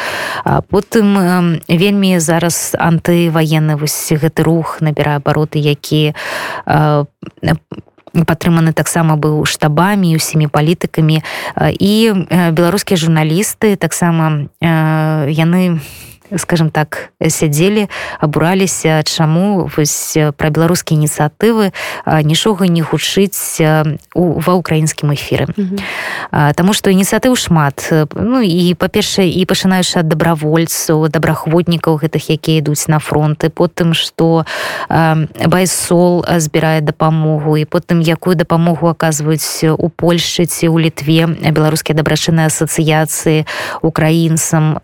Потым 0.72 1.08
э, 1.20 1.60
вельмі 1.68 2.20
зараз 2.20 2.72
антываенны 2.80 3.76
вось 3.76 4.16
гэты 4.16 4.48
рух 4.48 4.80
набірае 4.80 5.20
абароты 5.20 5.60
які 5.60 6.16
э, 6.66 6.95
падтрыманы 8.24 8.72
таксама 8.72 9.20
быў 9.20 9.44
штабамі 9.44 10.16
усімі 10.16 10.48
палітыкамі 10.48 11.20
і 11.76 11.94
беларускія 12.56 12.96
журналісты 12.96 13.76
таксама 13.76 14.48
яны 14.62 15.84
скажем 16.38 16.70
так 16.70 17.14
сядзелі 17.22 17.88
абураліся 18.20 19.04
чаму 19.04 19.70
вось 19.78 20.18
пра 20.38 20.50
беларускія 20.50 21.00
ініцыятывы 21.00 21.72
нічога 22.06 22.68
не 22.68 22.82
гучыць 22.82 23.62
ва 24.16 24.54
ўкраінскім 24.58 25.14
эфіры 25.14 25.46
mm 25.46 25.54
-hmm. 25.56 26.54
Таму 26.56 26.74
што 26.74 26.90
ініцыятыў 26.90 27.36
шмат 27.36 27.94
Ну 28.16 28.42
і 28.42 28.74
па-першае 28.74 29.30
і 29.30 29.46
пачынаючы 29.46 30.00
ад 30.00 30.08
добравольцаў 30.10 31.10
добраахвотнікаў 31.10 32.02
гэтых 32.02 32.32
якія 32.32 32.58
ідуць 32.58 32.88
на 32.88 33.00
фронты 33.00 33.50
потым 33.50 33.94
што 33.94 34.46
байсол 35.48 36.26
збірае 36.38 36.82
дапамогу 36.82 37.58
і 37.58 37.66
потым 37.66 38.02
якую 38.02 38.36
дапамогу 38.36 38.88
аказваюць 38.88 39.64
у 39.78 39.90
Польшчы 39.90 40.46
ці 40.46 40.68
ў 40.68 40.90
літве 40.90 41.52
беларускія 41.52 41.96
дабрачынныя 41.96 42.48
асацыяцыі 42.48 43.46
украінцам 43.82 44.78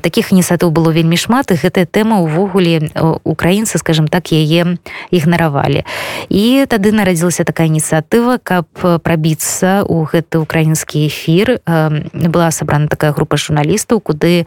таких 0.00 0.32
ініцыятыў 0.32 0.70
было 0.70 0.90
вельмі 0.90 1.16
шмат 1.16 1.50
і 1.50 1.58
гэтая 1.60 1.84
тэма 1.84 2.22
увогуле 2.22 2.88
украінцы 3.24 3.78
скажем 3.78 4.08
так 4.08 4.32
яе 4.32 4.78
ігнаравалі. 5.10 5.84
І 6.28 6.64
тады 6.68 6.92
нарадзілася 6.92 7.44
такая 7.44 7.66
ініцыятыва 7.66 8.38
каб 8.42 8.66
прабіцца 9.02 9.82
у 9.84 10.04
гэты 10.06 10.38
украінскі 10.38 11.06
эфір. 11.06 11.60
Была 11.66 12.50
сабрана 12.50 12.88
такая 12.88 13.12
група 13.12 13.36
журналістаў 13.36 14.00
куды 14.00 14.46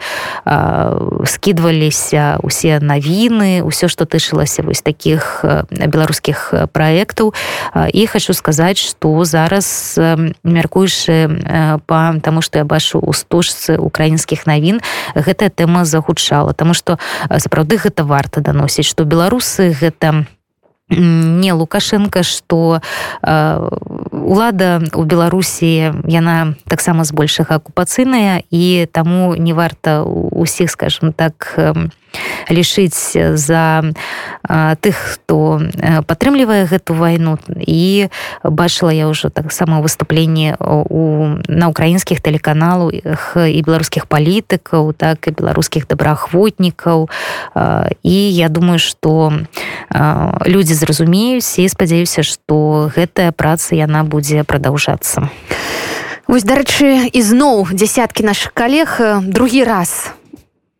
скідваліся 1.25 2.39
усе 2.41 2.79
навіны 2.79 3.61
ўсё 3.65 3.87
што 3.91 4.05
тышылася 4.05 4.63
вось 4.63 4.81
таких 4.81 5.45
беларускіх 5.69 6.69
праектаў. 6.71 7.33
І 7.75 8.07
хочу 8.07 8.33
сказаць 8.33 8.79
что 8.79 9.23
зараз 9.25 9.97
мяркуючы 10.43 11.41
па 11.85 12.15
таму 12.21 12.41
што 12.41 12.59
я 12.59 12.65
бачу 12.65 12.99
у 12.99 13.13
стужцы 13.13 13.77
украінскіх 13.77 14.47
навін 14.47 14.81
гэтая 15.35 15.51
тэма 15.51 15.83
загучала 15.83 16.55
тому 16.55 16.73
что 16.73 16.97
сапраўды 17.27 17.75
гэта 17.75 18.07
варта 18.07 18.39
даносіць 18.39 18.87
что 18.87 19.03
беларусы 19.03 19.75
гэта 19.75 20.25
не 20.87 21.51
лукашенко 21.51 22.23
что 22.23 22.79
улада 24.15 24.79
у 24.95 25.03
беларусі 25.03 25.91
яна 26.07 26.55
таксама 26.71 27.03
збольшага 27.03 27.59
акупацыйная 27.59 28.47
і 28.47 28.87
таму 28.91 29.35
не 29.35 29.51
варта 29.51 30.07
усіх 30.07 30.71
скажем 30.71 31.11
так 31.11 31.59
не 31.59 31.91
лічыць 32.49 33.17
за 33.37 33.81
тых 34.81 34.95
хто 34.95 35.61
падтрымлівае 36.07 36.65
гэту 36.65 36.93
вайну. 36.93 37.37
І 37.59 38.09
бачыла 38.43 38.93
я 38.93 39.07
ўжо 39.09 39.29
таксама 39.29 39.81
выступленне 39.81 40.55
у 40.59 41.37
на 41.47 41.67
украінскіх 41.69 42.21
тэлеканалах 42.21 43.37
і 43.37 43.59
беларускіх 43.61 44.05
палітыкаў 44.07 44.93
так 44.93 45.27
і 45.27 45.31
беларускіх 45.31 45.87
добраахвотнікаў. 45.87 47.09
І 48.03 48.17
я 48.31 48.49
думаю 48.49 48.79
что 48.79 49.33
людзі 50.45 50.73
зразумеюць 50.73 51.59
і 51.59 51.69
спадзяюся 51.69 52.23
что 52.23 52.89
гэтая 52.95 53.31
праца 53.31 53.75
яна 53.75 54.03
будзе 54.03 54.43
продолжацца 54.43 55.29
Вось 56.27 56.43
дарэчы 56.43 57.13
ізноў 57.13 57.69
десяткі 57.69 58.25
наших 58.25 58.53
калег 58.53 58.97
другі 59.21 59.63
раз 59.63 60.09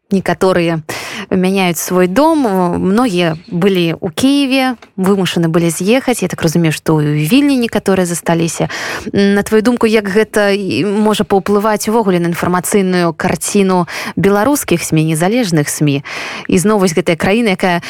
некаторыя 0.09 0.81
мяняюць 1.29 1.77
свой 1.77 2.07
дом. 2.07 2.43
Многія 2.79 3.37
былі 3.47 3.95
у 4.01 4.09
Киеве 4.09 4.75
вымушаны 4.97 5.47
былі 5.47 5.69
з'ехаць 5.69 6.21
я 6.21 6.27
так 6.27 6.41
разумею 6.41 6.71
што 6.71 6.99
ў 6.99 7.25
вільні 7.25 7.57
некаторыя 7.57 8.05
засталіся 8.05 8.69
на 9.13 9.41
твою 9.43 9.61
думку 9.61 9.85
як 9.87 10.09
гэта 10.09 10.53
можа 10.83 11.23
паўплываць 11.23 11.87
увогуле 11.89 12.19
на 12.19 12.29
інфармацыйную 12.29 13.13
карціну 13.13 13.87
беларускіх 14.15 14.83
сМ 14.83 15.01
незалежных 15.05 15.69
сМ 15.69 16.01
і 16.47 16.55
знову 16.57 16.85
гэтая 16.85 17.15
краіна 17.15 17.57
якая 17.57 17.81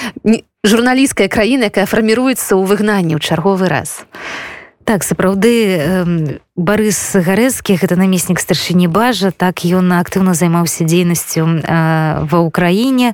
журналісцкая 0.65 1.27
краіна 1.27 1.69
якая 1.69 1.85
фарміруецца 1.85 2.57
ў 2.57 2.63
выгнанні 2.65 3.15
ў 3.15 3.21
чарговы 3.21 3.69
раз. 3.69 4.05
Так 4.85 5.03
сапраўды 5.03 6.41
Барыс 6.55 7.19
гарэцкі 7.19 7.75
гэта 7.75 7.99
намеснік 7.99 8.39
старшыні 8.39 8.87
бажа. 8.87 9.35
Так 9.35 9.67
ён 9.67 9.91
актыўна 9.91 10.31
займаўся 10.31 10.87
дзейнасцю 10.87 11.43
ва 11.43 12.39
ўкраіне 12.47 13.11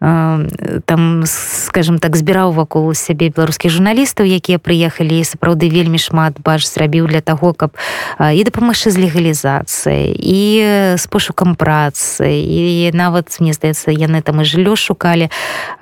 там 0.00 1.24
скажем 1.28 1.98
так 2.00 2.16
збіраў 2.16 2.56
вакол 2.56 2.94
сябе 2.96 3.28
беларускіх 3.28 3.68
журналістаў 3.68 4.24
якія 4.24 4.56
прыехалі 4.56 5.20
сапраўды 5.28 5.68
вельмі 5.68 6.00
шмат 6.00 6.40
баж 6.40 6.64
зрабіў 6.64 7.04
для 7.04 7.20
таго 7.20 7.52
каб 7.52 7.76
і 8.16 8.40
дапамагчы 8.48 8.88
з 8.88 8.96
легалізацыяй 8.96 10.16
і 10.16 10.40
з 10.96 11.04
пошукам 11.04 11.52
працы. 11.52 12.32
І 12.32 12.88
нават 12.96 13.28
мне 13.44 13.52
здаецца 13.52 13.92
яны 13.92 14.24
там 14.24 14.40
і 14.40 14.48
жыллё 14.48 14.72
шукалі. 14.72 15.28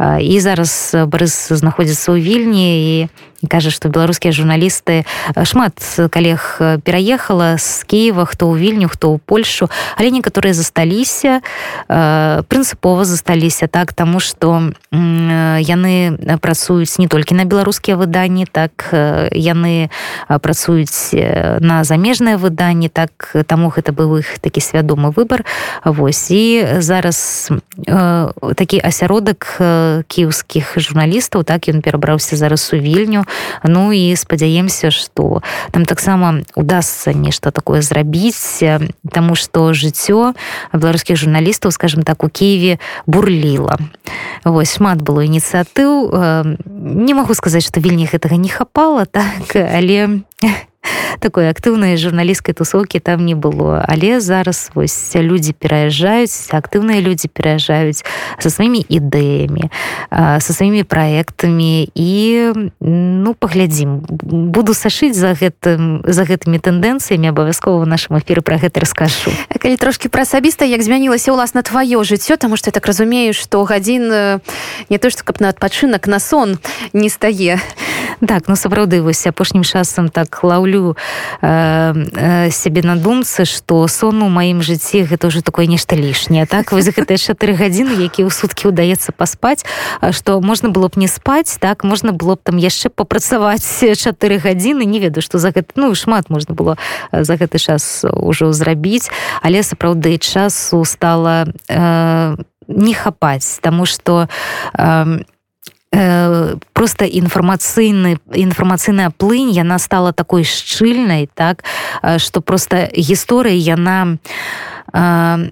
І 0.03 0.35
зараз 0.43 0.99
барыс 1.07 1.55
знаходзіцца 1.55 2.11
ў 2.11 2.19
вільні 2.19 2.67
і 2.75 3.47
кажа 3.47 3.71
што 3.71 3.87
беларускія 3.87 4.35
журналісты 4.35 5.07
шмат 5.47 5.79
калег 6.11 6.59
пераехала 6.89 7.59
з 7.59 7.85
Киева 7.85 8.25
хто 8.25 8.49
ў 8.49 8.57
вільню 8.57 8.89
хто 8.89 9.13
ў 9.13 9.21
Польшу. 9.21 9.69
Але 10.01 10.09
некаторыя 10.09 10.57
засталіся 10.57 11.45
э, 11.85 12.41
прынцыпова 12.49 13.05
засталіся 13.05 13.69
так 13.69 13.93
таму 13.93 14.25
что 14.25 14.73
яны 14.89 16.17
працуюць 16.41 16.97
не 16.97 17.13
толькі 17.13 17.37
на 17.37 17.45
беларускія 17.45 18.01
выданні 18.01 18.49
так 18.49 18.89
яны 19.37 19.93
працуюць 20.41 21.13
на 21.61 21.85
замежныя 21.85 22.41
выданні 22.41 22.89
так 22.89 23.37
таму 23.45 23.69
гэта 23.69 23.93
быў 23.93 24.25
іх 24.25 24.41
такі 24.41 24.65
свядомы 24.65 25.13
выбор. 25.13 25.45
Вось 25.85 26.33
і 26.33 26.81
зараз 26.81 27.53
э, 27.85 28.33
такі 28.57 28.81
асяродак 28.81 29.61
кіўскіх 30.09 30.81
журналістаў 30.81 31.45
так 31.45 31.69
ён 31.69 31.85
перабраўся 31.85 32.41
зараз 32.41 32.73
у 32.73 32.81
вільню 32.81 33.29
ну 33.61 33.93
і 33.93 34.17
спадзяемся 34.17 34.89
что 34.89 35.45
там 35.71 35.85
таксама 35.85 36.41
удастся 36.57 36.78
удастся 36.79 37.13
нешта 37.13 37.51
такое 37.51 37.83
зрабіць 37.83 38.63
тому 39.11 39.35
что 39.35 39.75
жыццё 39.75 40.35
беларускіх 40.73 41.19
журналістаў 41.19 41.75
скажем 41.75 42.03
так 42.07 42.23
у 42.23 42.29
Киеве 42.29 42.79
бурліла. 43.07 43.79
Вось 44.45 44.79
шмат 44.79 45.03
было 45.03 45.27
ініцыятыў. 45.27 46.15
Не 46.71 47.15
могу 47.15 47.35
сказаць 47.35 47.67
что 47.67 47.81
вельмі 47.81 48.07
гэтага 48.07 48.39
не 48.39 48.49
хапала 48.49 49.05
так 49.11 49.57
але 49.57 50.23
такой 51.21 51.51
актыўнай 51.51 51.97
журналісцкай 51.97 52.55
тусовкі 52.55 53.01
там 53.01 53.27
не 53.27 53.35
было. 53.35 53.85
Але 53.87 54.21
зараз 54.21 54.71
вось 54.75 55.17
людзі 55.17 55.53
пераязджаюць 55.53 56.51
актыўныя 56.55 57.01
людзі 57.01 57.29
пераязджаюць 57.29 58.05
со 58.39 58.51
сваімі 58.51 58.85
ідэямі 58.89 59.71
со 60.41 60.51
сваімі 60.53 60.83
праектамі. 60.85 61.91
І 61.95 62.53
ну 62.81 63.35
паглядзім. 63.35 64.03
Буду 64.09 64.75
сашыць 64.75 65.17
за 65.17 65.35
гэтым 65.35 66.03
за 66.07 66.23
гэтымі 66.25 66.59
тэндэнцыямі 66.59 67.31
абавязкова 67.31 67.85
нашым 67.85 68.19
эфіры 68.19 68.43
про 68.43 68.59
гэта 68.59 68.81
раскажу. 68.81 69.33
Калі 69.59 69.77
трошки 69.77 70.09
пра 70.09 70.23
асабіста 70.23 70.65
як 70.65 70.83
змянілася 70.83 71.33
ўласна 71.33 71.63
твоё 71.63 72.05
жыццё 72.05 72.37
таму 72.37 72.57
что 72.57 72.69
я 72.69 72.73
так 72.73 72.87
разумею 72.87 73.35
что 73.35 73.65
гадзін 73.65 74.41
не 74.91 74.99
то 74.99 75.11
что 75.11 75.25
каб 75.25 75.41
на 75.41 75.49
адпачынак 75.49 76.07
на 76.07 76.19
сон 76.19 76.59
не 76.93 77.09
стае. 77.09 77.61
Так 78.27 78.49
ну 78.49 78.57
сапраўды 78.57 79.03
вось 79.03 79.27
апошнім 79.27 79.63
часам 79.63 80.09
так 80.09 80.43
лаўлю 80.43 80.78
э, 80.79 80.95
э, 81.43 82.51
сябе 82.51 82.83
на 82.83 82.97
думцы 82.97 83.45
что 83.45 83.87
сон 83.89 84.23
у 84.23 84.29
маім 84.29 84.63
жыцці 84.63 85.05
гэта 85.05 85.29
уже 85.29 85.43
такое 85.43 85.67
нешта 85.67 85.97
лішняе 85.97 86.47
так? 86.47 86.73
Вось 86.73 86.89
гэтыя 86.89 87.19
чатыры 87.19 87.55
гадзіны 87.55 87.99
якія 87.99 88.27
ў 88.27 88.33
суткі 88.33 88.71
ўдаецца 88.71 89.13
паспаць 89.13 89.65
что 90.11 90.41
можна 90.41 90.69
было 90.71 90.89
б 90.89 91.01
не 91.01 91.09
спаць 91.09 91.59
так? 91.61 91.85
Можна 91.85 92.13
было 92.13 92.37
б 92.37 92.41
там 92.43 92.57
яшчэ 92.57 92.89
папрацаваць 92.89 93.85
чатыры 93.97 94.39
гадзіны 94.39 94.85
не 94.85 94.99
ведаю 94.99 95.23
что 95.23 95.39
за 95.39 95.51
гэта 95.51 95.75
ну 95.77 95.95
шмат 95.95 96.31
можна 96.31 96.55
было 96.55 96.79
за 97.13 97.35
гэты 97.37 97.59
час 97.59 98.05
ўжо 98.05 98.53
зрабіць 98.53 99.11
але 99.43 99.63
сапраўды 99.63 100.19
часу 100.19 100.85
стала 100.85 101.47
э, 101.69 102.37
не 102.69 102.95
хапаць 102.95 103.59
тому 103.63 103.87
что 103.87 104.29
э, 104.75 105.19
Э, 105.91 106.57
просто 106.75 107.07
інфармацыйны 107.07 108.19
інфармацыйная 108.35 109.09
плынь 109.11 109.49
яна 109.51 109.79
стала 109.79 110.13
такой 110.13 110.45
шчыльнай 110.45 111.31
так 111.33 111.65
что 112.19 112.43
просто 112.43 112.91
гісторыя 112.93 113.57
яна 113.57 114.19
э, 114.93 115.51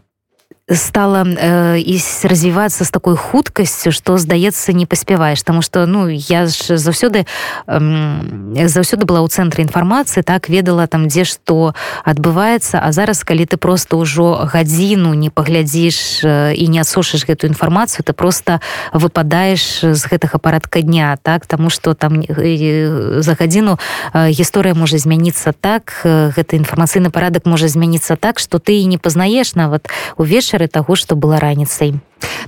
стала 0.68 1.22
э, 1.22 1.78
развівацца 2.24 2.84
з 2.84 2.90
такой 2.90 3.14
хуткасцю 3.14 3.92
што 3.94 4.18
здаецца 4.18 4.72
не 4.72 4.86
паспяваеш 4.86 5.42
тому 5.42 5.62
что 5.62 5.86
ну 5.86 6.08
я 6.10 6.46
ж 6.46 6.74
заўсёды 6.74 7.22
э, 7.68 8.66
заўсёды 8.66 9.06
была 9.06 9.22
ў 9.22 9.30
цэнтры 9.30 9.62
інфармацыі 9.62 10.26
так 10.26 10.48
ведала 10.50 10.90
там 10.90 11.06
дзе 11.06 11.22
што 11.22 11.74
адбываецца 12.02 12.82
а 12.82 12.90
зараз 12.90 13.22
калі 13.22 13.46
ты 13.46 13.56
просто 13.62 13.94
ўжо 13.94 14.42
гадзіну 14.42 15.14
не 15.14 15.30
паглядзіш 15.30 16.26
э, 16.26 16.54
і 16.58 16.66
не 16.66 16.82
адсушыш 16.82 17.30
гэтую 17.30 17.54
інфармацыю 17.54 18.02
ты 18.02 18.10
просто 18.12 18.58
выпадаеш 18.90 19.86
з 19.86 20.02
гэтага 20.02 20.38
парадка 20.42 20.82
дня 20.82 21.14
так? 21.22 21.46
Тому 21.46 21.70
что 21.70 21.94
там 21.94 22.18
э, 22.18 23.22
за 23.22 23.38
гадзіну 23.38 23.78
э, 24.12 24.34
гісторыя 24.34 24.74
можа 24.74 24.98
змяніцца 24.98 25.54
так 25.54 26.02
э, 26.02 26.34
гэты 26.34 26.58
інфармацыйны 26.58 27.14
парадак 27.14 27.46
можа 27.46 27.68
змяніцца 27.70 28.16
так 28.18 28.42
что 28.42 28.58
ты 28.58 28.82
і 28.82 28.90
не 28.90 28.98
пазнаеш 28.98 29.54
нават 29.54 29.86
увечары 30.18 30.55
вечары 30.56 30.68
таго 30.72 30.96
што 30.96 31.16
была 31.16 31.38
раніцай 31.38 31.92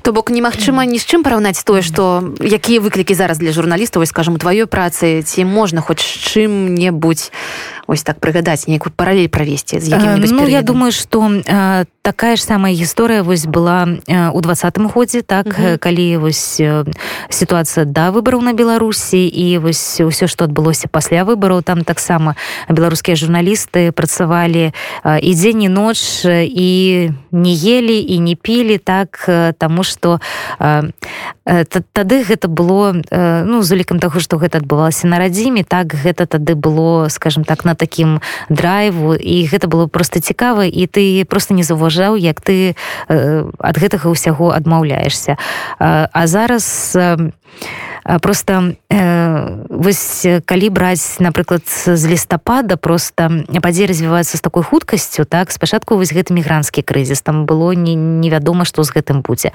то 0.03 0.13
бок 0.13 0.31
немагчыма 0.31 0.87
ні 0.87 0.99
з 0.99 1.05
чым 1.05 1.23
параўнаць 1.23 1.63
тое 1.65 1.83
што 1.83 2.35
якія 2.41 2.81
выклікі 2.81 3.15
зараз 3.15 3.39
для 3.39 3.53
журналістаў 3.53 4.07
скажем 4.07 4.39
тваёй 4.39 4.67
працы 4.67 5.23
ці 5.23 5.45
можна 5.45 5.81
хоць 5.81 6.01
чым-небудзь 6.01 7.31
ось 7.89 8.03
так 8.03 8.21
прыгадаць 8.21 8.69
нейкую 8.69 8.93
паралель 8.95 9.29
правесці 9.29 9.81
ну, 10.33 10.47
я 10.47 10.63
думаю 10.63 10.93
что 10.93 11.29
э, 11.29 11.85
такая 12.03 12.37
ж 12.37 12.45
самая 12.45 12.73
гісторыя 12.73 13.23
вось 13.23 13.47
была 13.47 13.89
э, 14.07 14.31
у 14.31 14.41
двадцатым 14.41 14.89
годзе 14.89 15.23
так 15.23 15.47
mm 15.47 15.53
-hmm. 15.53 15.79
калі 15.79 16.17
вось 16.17 16.61
э, 16.61 16.85
сітуацыя 17.29 17.85
да 17.85 18.11
выбараў 18.11 18.41
на 18.41 18.53
беларусі 18.53 19.27
і 19.27 19.59
вось 19.59 20.01
ўсё 20.01 20.27
што 20.27 20.45
адбылося 20.45 20.89
пасля 20.89 21.25
выбараў 21.25 21.63
там 21.63 21.85
таксама 21.85 22.35
беларускія 22.69 23.17
журналісты 23.17 23.91
працавалі 23.91 24.73
э, 25.05 25.19
і 25.21 25.35
дзень 25.35 25.63
і 25.63 25.69
ноч 25.69 26.25
і 26.25 27.11
не 27.33 27.55
ели 27.65 27.99
і 27.99 28.19
не 28.19 28.35
пілі 28.35 28.79
так 28.79 29.29
таму 29.59 29.83
что 29.83 30.21
э, 30.59 30.83
тады 31.92 32.25
гэта 32.25 32.49
было 32.49 32.94
э, 32.94 33.42
ну 33.44 33.62
з 33.62 33.73
улікам 33.73 33.99
таго 33.99 34.21
што 34.21 34.38
гэта 34.38 34.59
адбывалася 34.59 35.11
на 35.11 35.18
радзіме 35.18 35.64
так 35.64 35.94
гэта 35.94 36.27
тады 36.27 36.55
было 36.55 37.09
скажем 37.09 37.44
так 37.44 37.64
на 37.64 37.75
такім 37.75 38.21
драйву. 38.49 39.14
І 39.14 39.47
гэта 39.51 39.66
было 39.68 39.87
просто 39.87 40.21
цікава 40.21 40.64
і 40.64 40.87
ты 40.87 41.25
просто 41.25 41.55
не 41.55 41.62
заўважаў 41.62 42.16
як 42.16 42.40
ты 42.40 42.75
э, 43.09 43.51
ад 43.59 43.77
гэтага 43.77 44.09
ўсяго 44.09 44.55
адмаўляешься 44.55 45.37
а 45.79 46.27
зараз 46.27 46.97
у 46.97 47.31
просто 48.21 48.75
э, 48.91 49.65
вось 49.69 50.27
калі 50.45 50.69
браць 50.71 51.21
напрыклад 51.21 51.63
з 51.87 52.07
лістапада 52.07 52.77
просто 52.77 53.45
падзе 53.63 53.87
развіваецца 53.87 54.37
з 54.37 54.41
такой 54.41 54.63
хуткасцю 54.63 55.25
так? 55.25 55.51
Спачатку 55.51 55.97
вось 55.97 56.13
гэты 56.13 56.33
мігрантскі 56.33 56.83
крызіс 56.83 57.23
там 57.23 57.47
было 57.47 57.73
не 57.73 57.95
невядома 57.95 58.65
што 58.65 58.83
з 58.83 58.93
гэтым 58.93 59.23
будзе. 59.23 59.53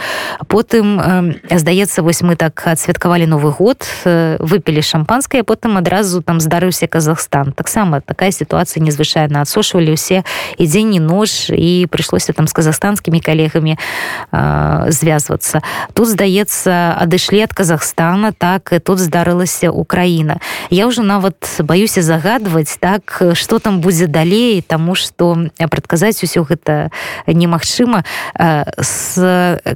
Потым 0.47 0.99
э, 0.99 1.57
здаецца 1.57 2.01
вось 2.01 2.21
мы 2.21 2.35
так 2.35 2.61
адсвяткавалі 2.65 3.25
новы 3.27 3.51
год 3.51 3.87
э, 4.05 4.37
выпілі 4.39 4.81
шампанское 4.81 5.43
потым 5.43 5.77
адразу 5.77 6.21
там 6.21 6.39
здарыўся 6.39 6.87
Казахстан. 6.87 7.51
Таксама 7.53 8.01
такая 8.01 8.31
сітуацыя 8.31 8.83
незвычайна 8.83 9.41
адсошвалі 9.41 9.93
ўсе 9.93 10.23
і 10.57 10.63
дзень 10.67 10.95
і 10.95 10.99
нож 10.99 11.49
і 11.49 11.87
прыйшлося 11.89 12.33
там 12.33 12.47
з 12.47 12.53
казахстанскімі 12.53 13.19
калегамі 13.19 13.77
э, 13.77 14.91
звязвацца. 14.91 15.61
Тут 15.93 16.07
здаецца 16.07 16.97
адышлі 16.99 17.43
ад 17.43 17.53
Казахстана 17.53 18.31
так 18.43 18.73
тут 18.83 18.99
здарылася 18.99 19.71
Украіна. 19.71 20.43
Я 20.67 20.91
ўжо 20.91 20.99
нават 20.99 21.39
баюся 21.63 22.03
загадваць 22.03 22.75
так 22.75 23.23
что 23.39 23.59
там 23.63 23.79
будзе 23.79 24.11
далей 24.11 24.59
тому 24.59 24.99
что 24.99 25.47
прадказаць 25.71 26.19
усё 26.27 26.43
гэта 26.43 26.91
немагчыма. 27.23 28.03
С 28.35 29.15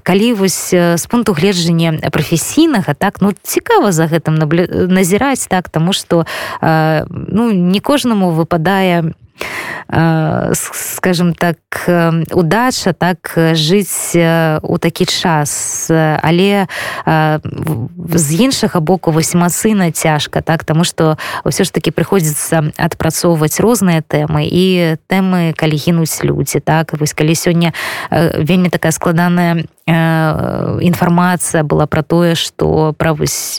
калі 0.03 0.33
вось 0.33 0.75
з 0.75 1.03
пункту 1.07 1.31
гледжання 1.31 2.11
прафесійнага 2.11 2.91
так 2.91 3.23
ну 3.23 3.31
цікава 3.39 3.95
за 3.95 4.11
гэтым 4.11 4.35
назіраць 4.91 5.47
так 5.47 5.69
тому 5.71 5.93
что 5.93 6.27
ну 6.59 7.51
не 7.55 7.79
кожнаму 7.79 8.35
выпадае 8.35 8.97
Э, 8.97 9.03
скажем 10.53 11.33
так 11.33 11.57
э, 11.87 12.23
удача 12.31 12.93
так 12.93 13.33
жыць 13.53 14.15
э, 14.15 14.59
у 14.61 14.77
такі 14.77 15.05
час 15.05 15.91
але 15.91 16.67
з 18.13 18.27
іншага 18.33 18.79
боку 18.79 19.11
вось 19.11 19.35
масына 19.35 19.91
цяжка 19.91 20.41
так 20.41 20.63
тому 20.63 20.83
что 20.83 21.17
ўсё 21.45 21.63
ж 21.63 21.71
таки 21.71 21.91
прыходзіцца 21.91 22.73
адпрацоўваць 22.77 23.59
розныя 23.59 24.03
тэмы 24.03 24.47
і 24.49 24.97
тэмы 25.07 25.53
калі 25.55 25.75
гінуць 25.77 26.23
людзі 26.23 26.59
так. 26.59 26.93
Вось 26.99 27.13
калі 27.13 27.35
сёння 27.35 27.73
вельмі 28.11 28.69
такая 28.69 28.91
складаная 28.91 29.65
інфармацыя 29.87 31.63
была 31.63 31.87
про 31.87 32.03
тое 32.03 32.35
что 32.35 32.93
пра 32.97 33.13
вось 33.13 33.55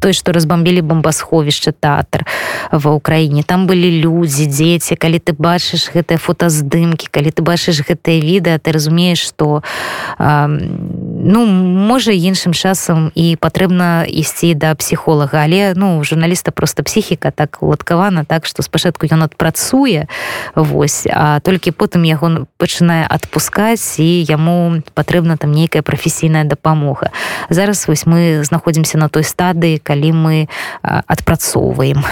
той 0.00 0.12
что 0.12 0.32
разбомбілі 0.32 0.82
бомбасховішча 0.82 1.70
тэатр 1.70 2.26
ва 2.72 2.90
ўкраіне 2.98 3.46
там 3.46 3.70
былі 3.70 4.02
людзі 4.02 4.50
дзеці 4.50 4.98
калі 4.98 5.22
ты 5.22 5.30
бачыш 5.38 5.94
гэтыя 5.94 6.18
фотаздымкі 6.18 7.06
калі 7.06 7.30
ты 7.30 7.42
бачыш 7.42 7.86
гэтае 7.86 8.18
відэа 8.18 8.58
ты 8.58 8.74
разумееш 8.74 9.22
что 9.22 9.62
ну 11.22 11.46
можа 11.46 12.12
іншым 12.12 12.52
часам 12.52 13.10
і 13.14 13.38
патрэбна 13.38 14.04
ісці 14.04 14.54
да 14.54 14.74
псіхолага. 14.74 15.46
Але 15.46 15.72
ну 15.76 16.04
журналіста 16.04 16.50
просто 16.50 16.82
псіхіка 16.82 17.30
так 17.30 17.58
уладкавана 17.62 18.24
так 18.24 18.46
что 18.46 18.62
спачатку 18.62 19.06
ён 19.06 19.22
адпрацуе 19.22 20.06
Вось 20.54 21.06
а 21.06 21.40
толькі 21.40 21.70
потым 21.70 22.02
яго 22.04 22.46
пачынае 22.58 23.06
адпускаць 23.06 23.98
і 24.02 24.26
яму 24.26 24.82
патрэбна 24.94 25.36
там 25.36 25.52
нейкая 25.52 25.82
прафесійная 25.82 26.44
дапамога. 26.44 27.10
Зараз 27.48 27.88
вось 27.88 28.06
мы 28.06 28.44
знаходзімся 28.44 28.98
на 28.98 29.08
той 29.08 29.22
стадыі 29.22 29.78
калі 29.78 30.12
мы 30.12 30.36
адпрацоўваем 30.82 32.04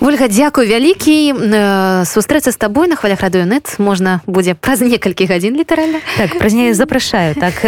ольга 0.00 0.28
дзякуй 0.28 0.66
вялікі. 0.66 1.34
Сустрэцца 2.04 2.50
з 2.52 2.56
табой 2.56 2.88
на 2.88 2.96
хвалях 2.96 3.20
радыёнет 3.20 3.78
можна 3.78 4.20
будзе 4.26 4.54
праз 4.54 4.80
некалькі 4.80 5.26
гадзін 5.26 5.56
літаральна. 5.56 6.00
Так 6.16 6.38
праз 6.38 6.52
не 6.52 6.74
запрашаю. 6.74 7.34
Так 7.34 7.60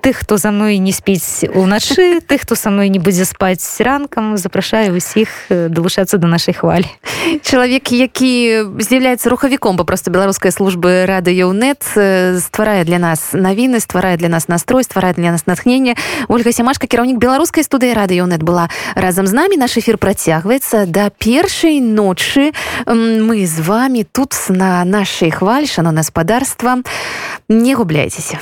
тых 0.00 0.24
хто 0.24 0.36
за 0.36 0.50
мной 0.50 0.78
не 0.78 0.92
спіць 0.92 1.44
уначы 1.54 2.20
тых 2.20 2.42
хто 2.42 2.54
са 2.54 2.70
мной 2.70 2.88
не 2.88 2.98
будзе 2.98 3.24
спаць 3.24 3.64
ранкам 3.80 4.36
запрашаю 4.36 4.96
усіх 4.96 5.28
далучацца 5.50 6.18
до 6.18 6.26
нашай 6.26 6.54
хвалі. 6.54 6.88
Чалавек 7.42 7.92
які 7.92 8.72
з'яўляецца 8.80 9.28
рухавіком 9.30 9.76
папросту 9.76 10.10
беларускай 10.10 10.52
службы 10.52 11.04
радыёнет 11.04 11.82
стварае 12.40 12.84
для 12.84 12.98
нас 12.98 13.32
навіны 13.32 13.80
стварае 13.80 14.16
для 14.16 14.28
нас 14.28 14.48
настрой 14.48 14.84
стварае 14.84 15.12
для 15.12 15.30
нас 15.30 15.46
натхнення 15.46 15.94
ольга 16.28 16.52
сямашка 16.52 16.86
кіраўнік 16.86 17.18
беларускай 17.18 17.64
студыі 17.64 17.92
радыёнет 17.92 18.42
была 18.42 18.70
разам 18.94 19.26
з 19.26 19.32
намі. 19.32 19.56
Наш 19.56 19.76
эфир 19.76 19.98
працягваецца 19.98 20.86
да 20.86 21.10
першай 21.10 21.65
ночы 21.74 22.52
мы 22.86 23.46
з 23.46 23.60
вами 23.60 24.06
тут 24.10 24.34
на 24.48 24.84
нашай 24.84 25.30
хваль 25.30 25.66
шано 25.66 25.92
гаспадарства 25.92 26.82
не 27.48 27.74
губляйцеся 27.74 28.40